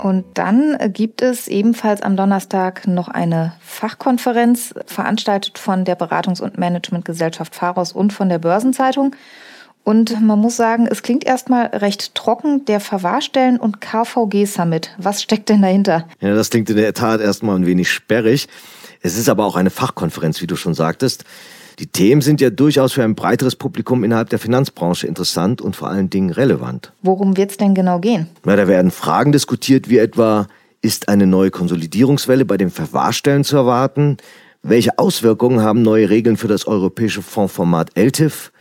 Und 0.01 0.25
dann 0.35 0.77
gibt 0.93 1.23
es 1.23 1.47
ebenfalls 1.47 2.03
am 2.03 2.17
Donnerstag 2.17 2.89
noch 2.89 3.07
eine 3.07 3.53
Fachkonferenz, 3.61 4.75
veranstaltet 4.87 5.57
von 5.61 5.85
der 5.85 5.97
Beratungs- 5.97 6.43
und 6.43 6.59
Managementgesellschaft 6.59 7.55
Pharos 7.55 7.93
und 7.93 8.13
von 8.13 8.29
der 8.29 8.41
Börsenzeitung. 8.41 9.15
Und 9.85 10.21
man 10.21 10.41
muss 10.41 10.57
sagen, 10.57 10.89
es 10.91 11.05
klingt 11.05 11.25
erstmal 11.25 11.67
recht 11.67 12.17
trocken, 12.17 12.65
der 12.65 12.81
Verwahrstellen- 12.81 13.61
und 13.61 13.81
KVG-Summit. 13.81 14.97
Was 14.99 15.23
steckt 15.23 15.49
denn 15.49 15.63
dahinter? 15.63 16.09
Ja, 16.19 16.35
das 16.35 16.51
klingt 16.51 16.69
in 16.71 16.77
der 16.77 16.93
Tat 16.93 17.21
erstmal 17.21 17.55
ein 17.55 17.67
wenig 17.67 17.93
sperrig. 17.93 18.49
Es 19.01 19.17
ist 19.17 19.29
aber 19.29 19.47
auch 19.47 19.55
eine 19.55 19.71
Fachkonferenz, 19.71 20.43
wie 20.43 20.49
du 20.49 20.57
schon 20.57 20.75
sagtest. 20.75 21.25
Die 21.79 21.87
Themen 21.87 22.21
sind 22.21 22.41
ja 22.41 22.51
durchaus 22.51 22.93
für 22.93 23.03
ein 23.03 23.15
breiteres 23.15 23.57
Publikum 23.57 24.05
innerhalb 24.05 24.31
der 24.31 24.39
Finanzbranche 24.39 25.07
interessant 25.07 25.61
und 25.61 25.75
vor 25.75 25.89
allen 25.89 26.09
Dingen 26.09 26.31
relevant. 26.31 26.93
Worum 27.03 27.37
wird 27.37 27.51
es 27.51 27.57
denn 27.57 27.75
genau 27.75 27.99
gehen? 27.99 28.29
Na, 28.45 28.55
da 28.55 28.69
werden 28.69 28.91
Fragen 28.91 29.33
diskutiert, 29.33 29.89
wie 29.89 29.99
etwa, 29.99 30.47
ist 30.83 31.09
eine 31.09 31.27
neue 31.27 31.51
Konsolidierungswelle 31.51 32.45
bei 32.45 32.59
den 32.59 32.71
Verwahrstellen 32.71 33.43
zu 33.43 33.57
erwarten? 33.57 34.19
Welche 34.63 34.99
Auswirkungen 34.99 35.63
haben 35.63 35.83
neue 35.83 36.11
Regeln 36.11 36.37
für 36.37 36.49
das 36.49 36.67
europäische 36.67 37.23
Fondsformat 37.23 37.97
LTIF? 37.97 38.53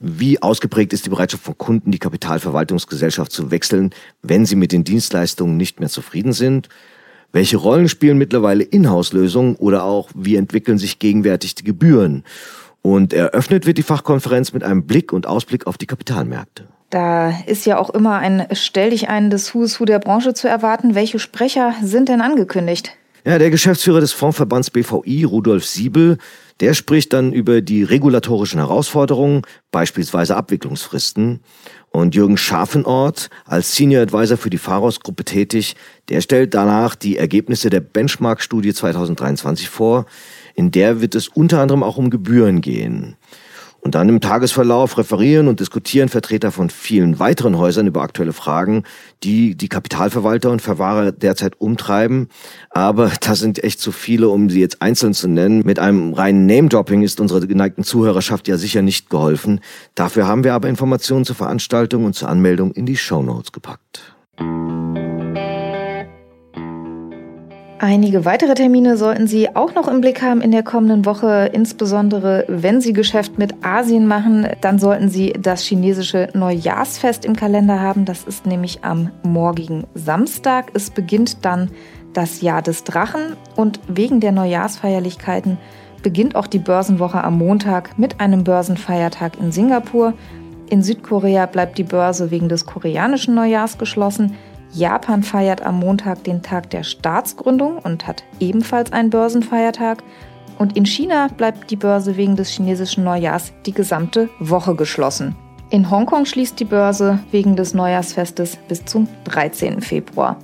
Wie 0.00 0.42
ausgeprägt 0.42 0.92
ist 0.92 1.06
die 1.06 1.10
Bereitschaft 1.10 1.44
von 1.44 1.56
Kunden, 1.56 1.92
die 1.92 1.98
Kapitalverwaltungsgesellschaft 1.98 3.30
zu 3.30 3.50
wechseln, 3.50 3.90
wenn 4.22 4.46
sie 4.46 4.56
mit 4.56 4.72
den 4.72 4.82
Dienstleistungen 4.82 5.56
nicht 5.56 5.78
mehr 5.78 5.88
zufrieden 5.88 6.32
sind? 6.32 6.68
Welche 7.32 7.56
Rollen 7.56 7.88
spielen 7.88 8.18
mittlerweile 8.18 8.64
Inhouse-Lösungen 8.64 9.54
oder 9.56 9.84
auch 9.84 10.10
wie 10.14 10.36
entwickeln 10.36 10.78
sich 10.78 10.98
gegenwärtig 10.98 11.54
die 11.54 11.64
Gebühren? 11.64 12.24
Und 12.82 13.12
eröffnet 13.12 13.66
wird 13.66 13.78
die 13.78 13.82
Fachkonferenz 13.82 14.52
mit 14.52 14.64
einem 14.64 14.86
Blick 14.86 15.12
und 15.12 15.26
Ausblick 15.26 15.66
auf 15.66 15.78
die 15.78 15.86
Kapitalmärkte. 15.86 16.66
Da 16.88 17.30
ist 17.46 17.66
ja 17.66 17.78
auch 17.78 17.90
immer 17.90 18.18
ein 18.18 18.46
Stell 18.52 18.90
dich 18.90 19.08
ein 19.08 19.30
des 19.30 19.54
Who's 19.54 19.78
Who 19.78 19.84
der 19.84 20.00
Branche 20.00 20.34
zu 20.34 20.48
erwarten. 20.48 20.94
Welche 20.96 21.20
Sprecher 21.20 21.74
sind 21.82 22.08
denn 22.08 22.20
angekündigt? 22.20 22.96
Ja, 23.24 23.38
der 23.38 23.50
Geschäftsführer 23.50 24.00
des 24.00 24.12
Fondsverbands 24.12 24.70
BVI, 24.70 25.24
Rudolf 25.24 25.66
Siebel, 25.66 26.18
der 26.60 26.74
spricht 26.74 27.12
dann 27.12 27.32
über 27.32 27.62
die 27.62 27.82
regulatorischen 27.82 28.60
Herausforderungen, 28.60 29.42
beispielsweise 29.70 30.36
Abwicklungsfristen. 30.36 31.40
Und 31.92 32.14
Jürgen 32.14 32.36
Scharfenort, 32.36 33.30
als 33.46 33.74
Senior 33.74 34.02
Advisor 34.02 34.36
für 34.36 34.50
die 34.50 34.58
Pharos-Gruppe 34.58 35.24
tätig, 35.24 35.74
der 36.08 36.20
stellt 36.20 36.54
danach 36.54 36.94
die 36.94 37.16
Ergebnisse 37.16 37.68
der 37.68 37.80
Benchmark-Studie 37.80 38.72
2023 38.72 39.68
vor. 39.68 40.06
In 40.54 40.70
der 40.70 41.00
wird 41.00 41.16
es 41.16 41.26
unter 41.26 41.60
anderem 41.60 41.82
auch 41.82 41.96
um 41.96 42.10
Gebühren 42.10 42.60
gehen. 42.60 43.16
Und 43.80 43.94
dann 43.94 44.08
im 44.08 44.20
Tagesverlauf 44.20 44.98
referieren 44.98 45.48
und 45.48 45.60
diskutieren 45.60 46.08
Vertreter 46.08 46.52
von 46.52 46.68
vielen 46.68 47.18
weiteren 47.18 47.56
Häusern 47.56 47.86
über 47.86 48.02
aktuelle 48.02 48.32
Fragen, 48.32 48.84
die 49.22 49.54
die 49.54 49.68
Kapitalverwalter 49.68 50.50
und 50.50 50.60
Verwahrer 50.60 51.12
derzeit 51.12 51.60
umtreiben. 51.60 52.28
Aber 52.70 53.10
das 53.20 53.40
sind 53.40 53.62
echt 53.64 53.80
zu 53.80 53.92
viele, 53.92 54.28
um 54.28 54.50
sie 54.50 54.60
jetzt 54.60 54.82
einzeln 54.82 55.14
zu 55.14 55.28
nennen. 55.28 55.62
Mit 55.64 55.78
einem 55.78 56.12
reinen 56.12 56.46
Name-Dropping 56.46 57.02
ist 57.02 57.20
unserer 57.20 57.46
geneigten 57.46 57.84
Zuhörerschaft 57.84 58.48
ja 58.48 58.56
sicher 58.58 58.82
nicht 58.82 59.10
geholfen. 59.10 59.60
Dafür 59.94 60.26
haben 60.26 60.44
wir 60.44 60.54
aber 60.54 60.68
Informationen 60.68 61.24
zur 61.24 61.36
Veranstaltung 61.36 62.04
und 62.04 62.14
zur 62.14 62.28
Anmeldung 62.28 62.72
in 62.72 62.86
die 62.86 62.96
Show 62.96 63.22
Notes 63.22 63.52
gepackt. 63.52 64.14
Einige 67.82 68.26
weitere 68.26 68.52
Termine 68.52 68.98
sollten 68.98 69.26
Sie 69.26 69.56
auch 69.56 69.74
noch 69.74 69.88
im 69.88 70.02
Blick 70.02 70.20
haben 70.20 70.42
in 70.42 70.50
der 70.50 70.62
kommenden 70.62 71.06
Woche. 71.06 71.48
Insbesondere 71.50 72.44
wenn 72.46 72.82
Sie 72.82 72.92
Geschäft 72.92 73.38
mit 73.38 73.64
Asien 73.64 74.06
machen, 74.06 74.46
dann 74.60 74.78
sollten 74.78 75.08
Sie 75.08 75.32
das 75.32 75.62
chinesische 75.62 76.28
Neujahrsfest 76.34 77.24
im 77.24 77.34
Kalender 77.34 77.80
haben. 77.80 78.04
Das 78.04 78.24
ist 78.24 78.44
nämlich 78.44 78.84
am 78.84 79.10
morgigen 79.22 79.86
Samstag. 79.94 80.72
Es 80.74 80.90
beginnt 80.90 81.42
dann 81.46 81.70
das 82.12 82.42
Jahr 82.42 82.60
des 82.60 82.84
Drachen 82.84 83.34
und 83.56 83.80
wegen 83.88 84.20
der 84.20 84.32
Neujahrsfeierlichkeiten 84.32 85.56
beginnt 86.02 86.36
auch 86.36 86.48
die 86.48 86.58
Börsenwoche 86.58 87.24
am 87.24 87.38
Montag 87.38 87.98
mit 87.98 88.20
einem 88.20 88.44
Börsenfeiertag 88.44 89.40
in 89.40 89.52
Singapur. 89.52 90.12
In 90.68 90.82
Südkorea 90.82 91.46
bleibt 91.46 91.78
die 91.78 91.84
Börse 91.84 92.30
wegen 92.30 92.50
des 92.50 92.66
koreanischen 92.66 93.34
Neujahrs 93.34 93.78
geschlossen. 93.78 94.36
Japan 94.72 95.22
feiert 95.22 95.62
am 95.62 95.80
Montag 95.80 96.24
den 96.24 96.42
Tag 96.42 96.70
der 96.70 96.84
Staatsgründung 96.84 97.78
und 97.78 98.06
hat 98.06 98.22
ebenfalls 98.38 98.92
einen 98.92 99.10
Börsenfeiertag. 99.10 100.02
Und 100.58 100.76
in 100.76 100.86
China 100.86 101.28
bleibt 101.36 101.70
die 101.70 101.76
Börse 101.76 102.16
wegen 102.16 102.36
des 102.36 102.50
chinesischen 102.50 103.02
Neujahrs 103.02 103.52
die 103.66 103.72
gesamte 103.72 104.28
Woche 104.38 104.74
geschlossen. 104.74 105.34
In 105.70 105.90
Hongkong 105.90 106.26
schließt 106.26 106.58
die 106.58 106.64
Börse 106.64 107.20
wegen 107.30 107.56
des 107.56 107.74
Neujahrsfestes 107.74 108.56
bis 108.68 108.84
zum 108.84 109.08
13. 109.24 109.80
Februar. 109.80 110.36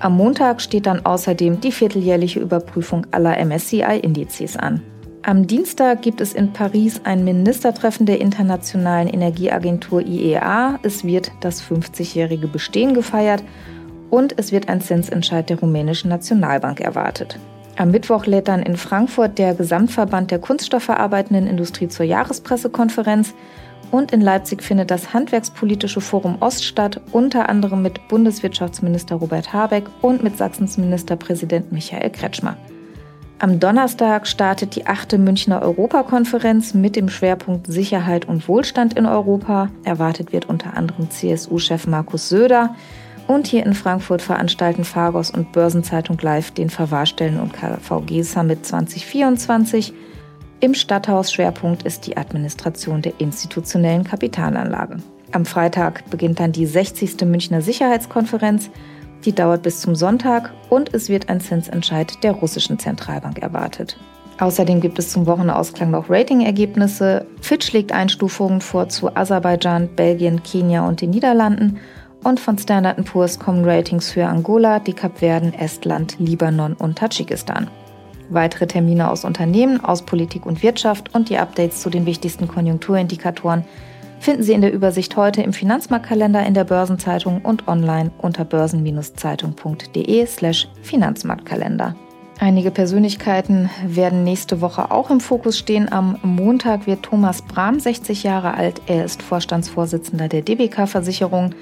Am 0.00 0.16
Montag 0.16 0.60
steht 0.60 0.86
dann 0.86 1.04
außerdem 1.04 1.60
die 1.60 1.72
vierteljährliche 1.72 2.40
Überprüfung 2.40 3.06
aller 3.10 3.36
MSCI-Indizes 3.44 4.56
an. 4.56 4.82
Am 5.22 5.46
Dienstag 5.46 6.02
gibt 6.02 6.20
es 6.20 6.32
in 6.32 6.52
Paris 6.52 7.00
ein 7.04 7.24
Ministertreffen 7.24 8.06
der 8.06 8.20
Internationalen 8.20 9.08
Energieagentur 9.08 10.00
IEA. 10.00 10.78
Es 10.82 11.04
wird 11.04 11.32
das 11.40 11.62
50-jährige 11.62 12.46
Bestehen 12.46 12.94
gefeiert 12.94 13.42
und 14.10 14.38
es 14.38 14.52
wird 14.52 14.68
ein 14.68 14.80
Zinsentscheid 14.80 15.50
der 15.50 15.58
rumänischen 15.58 16.08
Nationalbank 16.08 16.80
erwartet. 16.80 17.38
Am 17.76 17.90
Mittwoch 17.90 18.26
lädt 18.26 18.48
dann 18.48 18.62
in 18.62 18.76
Frankfurt 18.76 19.38
der 19.38 19.54
Gesamtverband 19.54 20.30
der 20.30 20.38
kunststoffverarbeitenden 20.38 21.46
Industrie 21.46 21.88
zur 21.88 22.06
Jahrespressekonferenz 22.06 23.34
und 23.90 24.12
in 24.12 24.20
Leipzig 24.20 24.62
findet 24.62 24.90
das 24.90 25.12
Handwerkspolitische 25.14 26.00
Forum 26.00 26.36
Ost 26.40 26.64
statt, 26.64 27.00
unter 27.12 27.48
anderem 27.48 27.82
mit 27.82 28.06
Bundeswirtschaftsminister 28.08 29.16
Robert 29.16 29.52
Habeck 29.52 29.84
und 30.00 30.22
mit 30.22 30.36
Sachsens 30.36 30.78
Ministerpräsident 30.78 31.72
Michael 31.72 32.10
Kretschmer. 32.10 32.56
Am 33.40 33.60
Donnerstag 33.60 34.26
startet 34.26 34.74
die 34.74 34.88
achte 34.88 35.16
Münchner 35.16 35.62
Europakonferenz 35.62 36.74
mit 36.74 36.96
dem 36.96 37.08
Schwerpunkt 37.08 37.68
Sicherheit 37.68 38.26
und 38.26 38.48
Wohlstand 38.48 38.94
in 38.98 39.06
Europa. 39.06 39.70
Erwartet 39.84 40.32
wird 40.32 40.48
unter 40.48 40.76
anderem 40.76 41.08
CSU-Chef 41.08 41.86
Markus 41.86 42.28
Söder. 42.28 42.74
Und 43.28 43.46
hier 43.46 43.64
in 43.64 43.74
Frankfurt 43.74 44.22
veranstalten 44.22 44.82
Fargos 44.82 45.30
und 45.30 45.52
Börsenzeitung 45.52 46.18
Live 46.20 46.50
den 46.50 46.68
Verwahrstellen 46.68 47.38
und 47.38 47.52
KVG 47.52 48.22
Summit 48.22 48.66
2024. 48.66 49.92
Im 50.58 50.74
Stadthaus 50.74 51.32
Schwerpunkt 51.32 51.84
ist 51.84 52.08
die 52.08 52.16
Administration 52.16 53.02
der 53.02 53.20
institutionellen 53.20 54.02
Kapitalanlage. 54.02 54.96
Am 55.30 55.44
Freitag 55.44 56.10
beginnt 56.10 56.40
dann 56.40 56.50
die 56.50 56.66
60. 56.66 57.20
Münchner 57.20 57.62
Sicherheitskonferenz. 57.62 58.70
Die 59.24 59.34
dauert 59.34 59.62
bis 59.62 59.80
zum 59.80 59.94
Sonntag 59.94 60.52
und 60.70 60.94
es 60.94 61.08
wird 61.08 61.28
ein 61.28 61.40
Zinsentscheid 61.40 62.22
der 62.22 62.32
russischen 62.32 62.78
Zentralbank 62.78 63.38
erwartet. 63.38 63.98
Außerdem 64.38 64.80
gibt 64.80 65.00
es 65.00 65.10
zum 65.10 65.26
Wochenausklang 65.26 65.90
noch 65.90 66.08
Ratingergebnisse. 66.08 67.26
Fitch 67.40 67.72
legt 67.72 67.90
Einstufungen 67.90 68.60
vor 68.60 68.88
zu 68.88 69.14
Aserbaidschan, 69.16 69.88
Belgien, 69.96 70.42
Kenia 70.44 70.86
und 70.86 71.00
den 71.00 71.10
Niederlanden. 71.10 71.78
Und 72.22 72.38
von 72.38 72.56
Standard 72.56 73.04
Poor's 73.04 73.38
kommen 73.38 73.64
Ratings 73.64 74.10
für 74.10 74.26
Angola, 74.26 74.78
die 74.78 74.92
Kapverden, 74.92 75.54
Estland, 75.54 76.16
Libanon 76.18 76.74
und 76.74 76.98
Tadschikistan. 76.98 77.68
Weitere 78.28 78.66
Termine 78.66 79.10
aus 79.10 79.24
Unternehmen, 79.24 79.82
aus 79.82 80.02
Politik 80.02 80.46
und 80.46 80.62
Wirtschaft 80.62 81.14
und 81.14 81.30
die 81.30 81.38
Updates 81.38 81.80
zu 81.80 81.90
den 81.90 82.06
wichtigsten 82.06 82.46
Konjunkturindikatoren 82.46 83.64
finden 84.20 84.42
Sie 84.42 84.52
in 84.52 84.60
der 84.60 84.72
Übersicht 84.72 85.16
heute 85.16 85.42
im 85.42 85.52
Finanzmarktkalender 85.52 86.46
in 86.46 86.54
der 86.54 86.64
Börsenzeitung 86.64 87.42
und 87.42 87.68
online 87.68 88.10
unter 88.18 88.44
börsen-zeitung.de/slash 88.44 90.68
Finanzmarktkalender. 90.82 91.94
Einige 92.40 92.70
Persönlichkeiten 92.70 93.68
werden 93.84 94.22
nächste 94.22 94.60
Woche 94.60 94.92
auch 94.92 95.10
im 95.10 95.18
Fokus 95.18 95.58
stehen. 95.58 95.90
Am 95.90 96.18
Montag 96.22 96.86
wird 96.86 97.02
Thomas 97.02 97.42
Brahm 97.42 97.80
60 97.80 98.22
Jahre 98.22 98.54
alt. 98.54 98.80
Er 98.86 99.04
ist 99.04 99.22
Vorstandsvorsitzender 99.22 100.28
der 100.28 100.42
DBK-Versicherung 100.42 101.56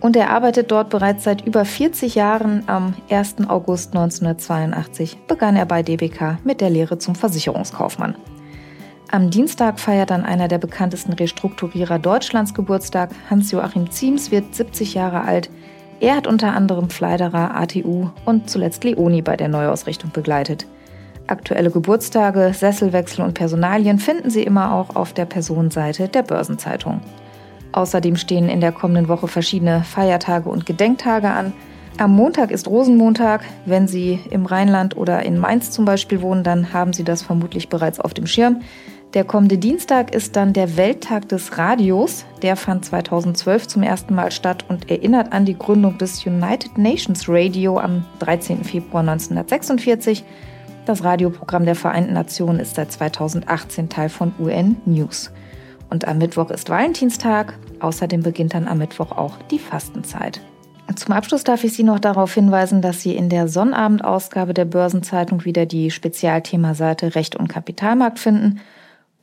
und 0.00 0.16
er 0.16 0.30
arbeitet 0.30 0.70
dort 0.70 0.90
bereits 0.90 1.24
seit 1.24 1.46
über 1.46 1.64
40 1.64 2.14
Jahren. 2.14 2.62
Am 2.66 2.92
1. 3.08 3.48
August 3.48 3.94
1982 3.94 5.16
begann 5.26 5.56
er 5.56 5.64
bei 5.64 5.82
DBK 5.82 6.36
mit 6.44 6.60
der 6.60 6.68
Lehre 6.68 6.98
zum 6.98 7.14
Versicherungskaufmann. 7.14 8.14
Am 9.10 9.30
Dienstag 9.30 9.80
feiert 9.80 10.10
dann 10.10 10.26
einer 10.26 10.48
der 10.48 10.58
bekanntesten 10.58 11.14
Restrukturierer 11.14 11.98
Deutschlands 11.98 12.52
Geburtstag. 12.52 13.08
Hans-Joachim 13.30 13.90
Ziems 13.90 14.30
wird 14.30 14.54
70 14.54 14.92
Jahre 14.92 15.22
alt. 15.22 15.48
Er 15.98 16.14
hat 16.14 16.26
unter 16.26 16.52
anderem 16.52 16.90
Fleiderer, 16.90 17.56
ATU 17.56 18.10
und 18.26 18.50
zuletzt 18.50 18.84
Leoni 18.84 19.22
bei 19.22 19.38
der 19.38 19.48
Neuausrichtung 19.48 20.10
begleitet. 20.12 20.66
Aktuelle 21.26 21.70
Geburtstage, 21.70 22.52
Sesselwechsel 22.52 23.24
und 23.24 23.32
Personalien 23.32 23.98
finden 23.98 24.28
Sie 24.28 24.42
immer 24.42 24.74
auch 24.74 24.94
auf 24.94 25.14
der 25.14 25.24
Personenseite 25.24 26.08
der 26.08 26.22
Börsenzeitung. 26.22 27.00
Außerdem 27.72 28.16
stehen 28.16 28.50
in 28.50 28.60
der 28.60 28.72
kommenden 28.72 29.08
Woche 29.08 29.26
verschiedene 29.26 29.84
Feiertage 29.84 30.50
und 30.50 30.66
Gedenktage 30.66 31.30
an. 31.30 31.54
Am 31.96 32.14
Montag 32.14 32.50
ist 32.50 32.68
Rosenmontag. 32.68 33.42
Wenn 33.64 33.88
Sie 33.88 34.20
im 34.30 34.46
Rheinland 34.46 34.96
oder 34.96 35.24
in 35.24 35.38
Mainz 35.38 35.70
zum 35.70 35.84
Beispiel 35.86 36.20
wohnen, 36.20 36.44
dann 36.44 36.74
haben 36.74 36.92
Sie 36.92 37.04
das 37.04 37.22
vermutlich 37.22 37.70
bereits 37.70 37.98
auf 37.98 38.14
dem 38.14 38.26
Schirm. 38.26 38.60
Der 39.14 39.24
kommende 39.24 39.56
Dienstag 39.56 40.14
ist 40.14 40.36
dann 40.36 40.52
der 40.52 40.76
Welttag 40.76 41.30
des 41.30 41.56
Radios. 41.56 42.26
Der 42.42 42.56
fand 42.56 42.84
2012 42.84 43.66
zum 43.66 43.82
ersten 43.82 44.14
Mal 44.14 44.30
statt 44.30 44.66
und 44.68 44.90
erinnert 44.90 45.32
an 45.32 45.46
die 45.46 45.56
Gründung 45.56 45.96
des 45.96 46.26
United 46.26 46.76
Nations 46.76 47.26
Radio 47.26 47.78
am 47.78 48.04
13. 48.18 48.64
Februar 48.64 49.00
1946. 49.00 50.24
Das 50.84 51.04
Radioprogramm 51.04 51.64
der 51.64 51.74
Vereinten 51.74 52.12
Nationen 52.12 52.60
ist 52.60 52.74
seit 52.74 52.92
2018 52.92 53.88
Teil 53.88 54.10
von 54.10 54.34
UN 54.38 54.76
News. 54.84 55.30
Und 55.88 56.06
am 56.06 56.18
Mittwoch 56.18 56.50
ist 56.50 56.68
Valentinstag. 56.68 57.54
Außerdem 57.80 58.22
beginnt 58.22 58.52
dann 58.52 58.68
am 58.68 58.76
Mittwoch 58.76 59.12
auch 59.12 59.38
die 59.50 59.58
Fastenzeit. 59.58 60.42
Zum 60.96 61.14
Abschluss 61.14 61.44
darf 61.44 61.64
ich 61.64 61.72
Sie 61.72 61.82
noch 61.82 61.98
darauf 61.98 62.34
hinweisen, 62.34 62.82
dass 62.82 63.00
Sie 63.00 63.16
in 63.16 63.30
der 63.30 63.48
Sonnabendausgabe 63.48 64.52
der 64.52 64.64
Börsenzeitung 64.66 65.46
wieder 65.46 65.64
die 65.64 65.90
Spezialthemaseite 65.90 67.14
Recht 67.14 67.36
und 67.36 67.48
Kapitalmarkt 67.48 68.18
finden. 68.18 68.60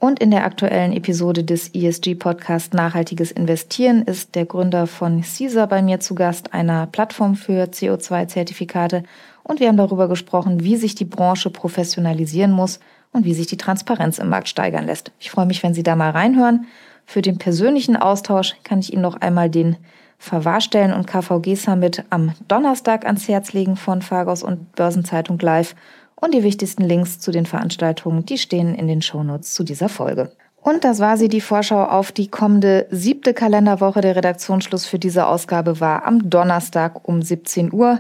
Und 0.06 0.20
in 0.20 0.30
der 0.30 0.46
aktuellen 0.46 0.94
Episode 0.94 1.44
des 1.44 1.74
ESG-Podcast 1.74 2.76
Nachhaltiges 2.76 3.32
Investieren 3.32 4.04
ist 4.04 4.36
der 4.36 4.46
Gründer 4.46 4.86
von 4.86 5.24
CISA 5.24 5.66
bei 5.66 5.82
mir 5.82 6.00
zu 6.00 6.14
Gast, 6.14 6.54
einer 6.54 6.86
Plattform 6.86 7.34
für 7.34 7.64
CO2-Zertifikate. 7.64 9.02
Und 9.42 9.60
wir 9.60 9.68
haben 9.68 9.78
darüber 9.78 10.08
gesprochen, 10.08 10.64
wie 10.64 10.76
sich 10.76 10.94
die 10.94 11.06
Branche 11.06 11.50
professionalisieren 11.50 12.52
muss 12.52 12.80
und 13.14 13.26
wie 13.26 13.34
sich 13.34 13.48
die 13.48 13.58
Transparenz 13.58 14.20
im 14.20 14.30
Markt 14.30 14.48
steigern 14.48 14.86
lässt. 14.86 15.12
Ich 15.18 15.32
freue 15.32 15.48
mich, 15.48 15.64
wenn 15.64 15.74
Sie 15.74 15.82
da 15.82 15.96
mal 15.96 16.12
reinhören. 16.12 16.68
Für 17.08 17.24
den 17.24 17.40
persönlichen 17.40 17.98
Austausch 17.98 18.58
kann 18.64 18.82
ich 18.82 18.94
Ihnen 18.94 19.02
noch 19.02 19.20
einmal 19.22 19.50
den 19.50 19.76
Verwahrstellen 20.20 20.94
und 20.94 21.08
KVG 21.08 21.56
Summit 21.56 22.04
am 22.12 22.34
Donnerstag 22.48 23.08
ans 23.08 23.28
Herz 23.28 23.54
legen 23.54 23.76
von 23.76 24.04
Fargos 24.04 24.44
und 24.44 24.76
Börsenzeitung 24.76 25.40
Live 25.40 25.74
und 26.16 26.34
die 26.34 26.44
wichtigsten 26.44 26.84
Links 26.84 27.20
zu 27.20 27.32
den 27.32 27.46
Veranstaltungen, 27.46 28.26
die 28.26 28.38
stehen 28.38 28.76
in 28.76 28.88
den 28.88 29.02
Shownotes 29.02 29.54
zu 29.54 29.64
dieser 29.64 29.90
Folge. 29.90 30.32
Und 30.62 30.84
das 30.84 31.00
war 31.00 31.16
sie, 31.16 31.28
die 31.28 31.42
Vorschau 31.42 31.84
auf 31.84 32.12
die 32.12 32.28
kommende 32.28 32.88
siebte 32.90 33.36
Kalenderwoche. 33.36 34.02
Der 34.02 34.16
Redaktionsschluss 34.16 34.88
für 34.88 34.98
diese 34.98 35.28
Ausgabe 35.28 35.80
war 35.80 36.08
am 36.08 36.28
Donnerstag 36.30 37.08
um 37.08 37.22
17 37.22 37.72
Uhr. 37.72 38.00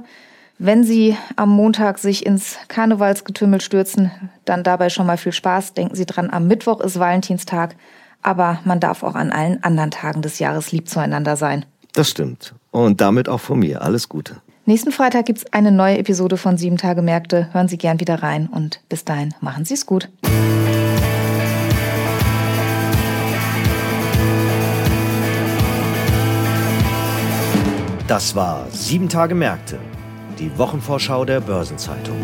Wenn 0.58 0.84
Sie 0.84 1.16
am 1.36 1.50
Montag 1.50 2.00
sich 2.00 2.26
ins 2.26 2.58
Karnevalsgetümmel 2.70 3.60
stürzen, 3.62 4.10
dann 4.46 4.64
dabei 4.64 4.90
schon 4.90 5.06
mal 5.06 5.18
viel 5.18 5.34
Spaß. 5.34 5.74
Denken 5.74 5.96
Sie 5.96 6.06
dran, 6.06 6.32
am 6.32 6.48
Mittwoch 6.48 6.80
ist 6.80 6.98
Valentinstag, 6.98 7.76
aber 8.22 8.60
man 8.64 8.80
darf 8.80 9.04
auch 9.04 9.16
an 9.16 9.32
allen 9.32 9.62
anderen 9.64 9.92
Tagen 9.92 10.22
des 10.22 10.40
Jahres 10.40 10.72
lieb 10.72 10.90
zueinander 10.90 11.36
sein. 11.36 11.66
Das 11.94 12.10
stimmt. 12.10 12.56
Und 12.72 13.00
damit 13.00 13.30
auch 13.30 13.42
von 13.42 13.60
mir. 13.60 13.82
Alles 13.82 14.10
Gute. 14.10 14.38
Nächsten 14.68 14.92
Freitag 14.92 15.28
gibt 15.28 15.38
es 15.38 15.54
eine 15.54 15.72
neue 15.72 16.00
Episode 16.00 16.38
von 16.38 16.58
Sieben 16.58 16.78
Tage 16.78 17.04
Märkte. 17.04 17.54
Hören 17.54 17.68
Sie 17.68 17.78
gern 17.78 18.00
wieder 18.00 18.24
rein 18.24 18.48
und 18.48 18.82
bis 18.90 19.06
dahin 19.06 19.36
machen 19.40 19.64
Sie 19.64 19.76
es 19.76 19.86
gut. 19.86 20.10
Das 28.08 28.36
war 28.36 28.66
Sieben 28.72 29.08
Tage 29.08 29.36
Märkte, 29.36 29.78
die 30.40 30.58
Wochenvorschau 30.58 31.26
der 31.26 31.42
Börsenzeitung. 31.42 32.18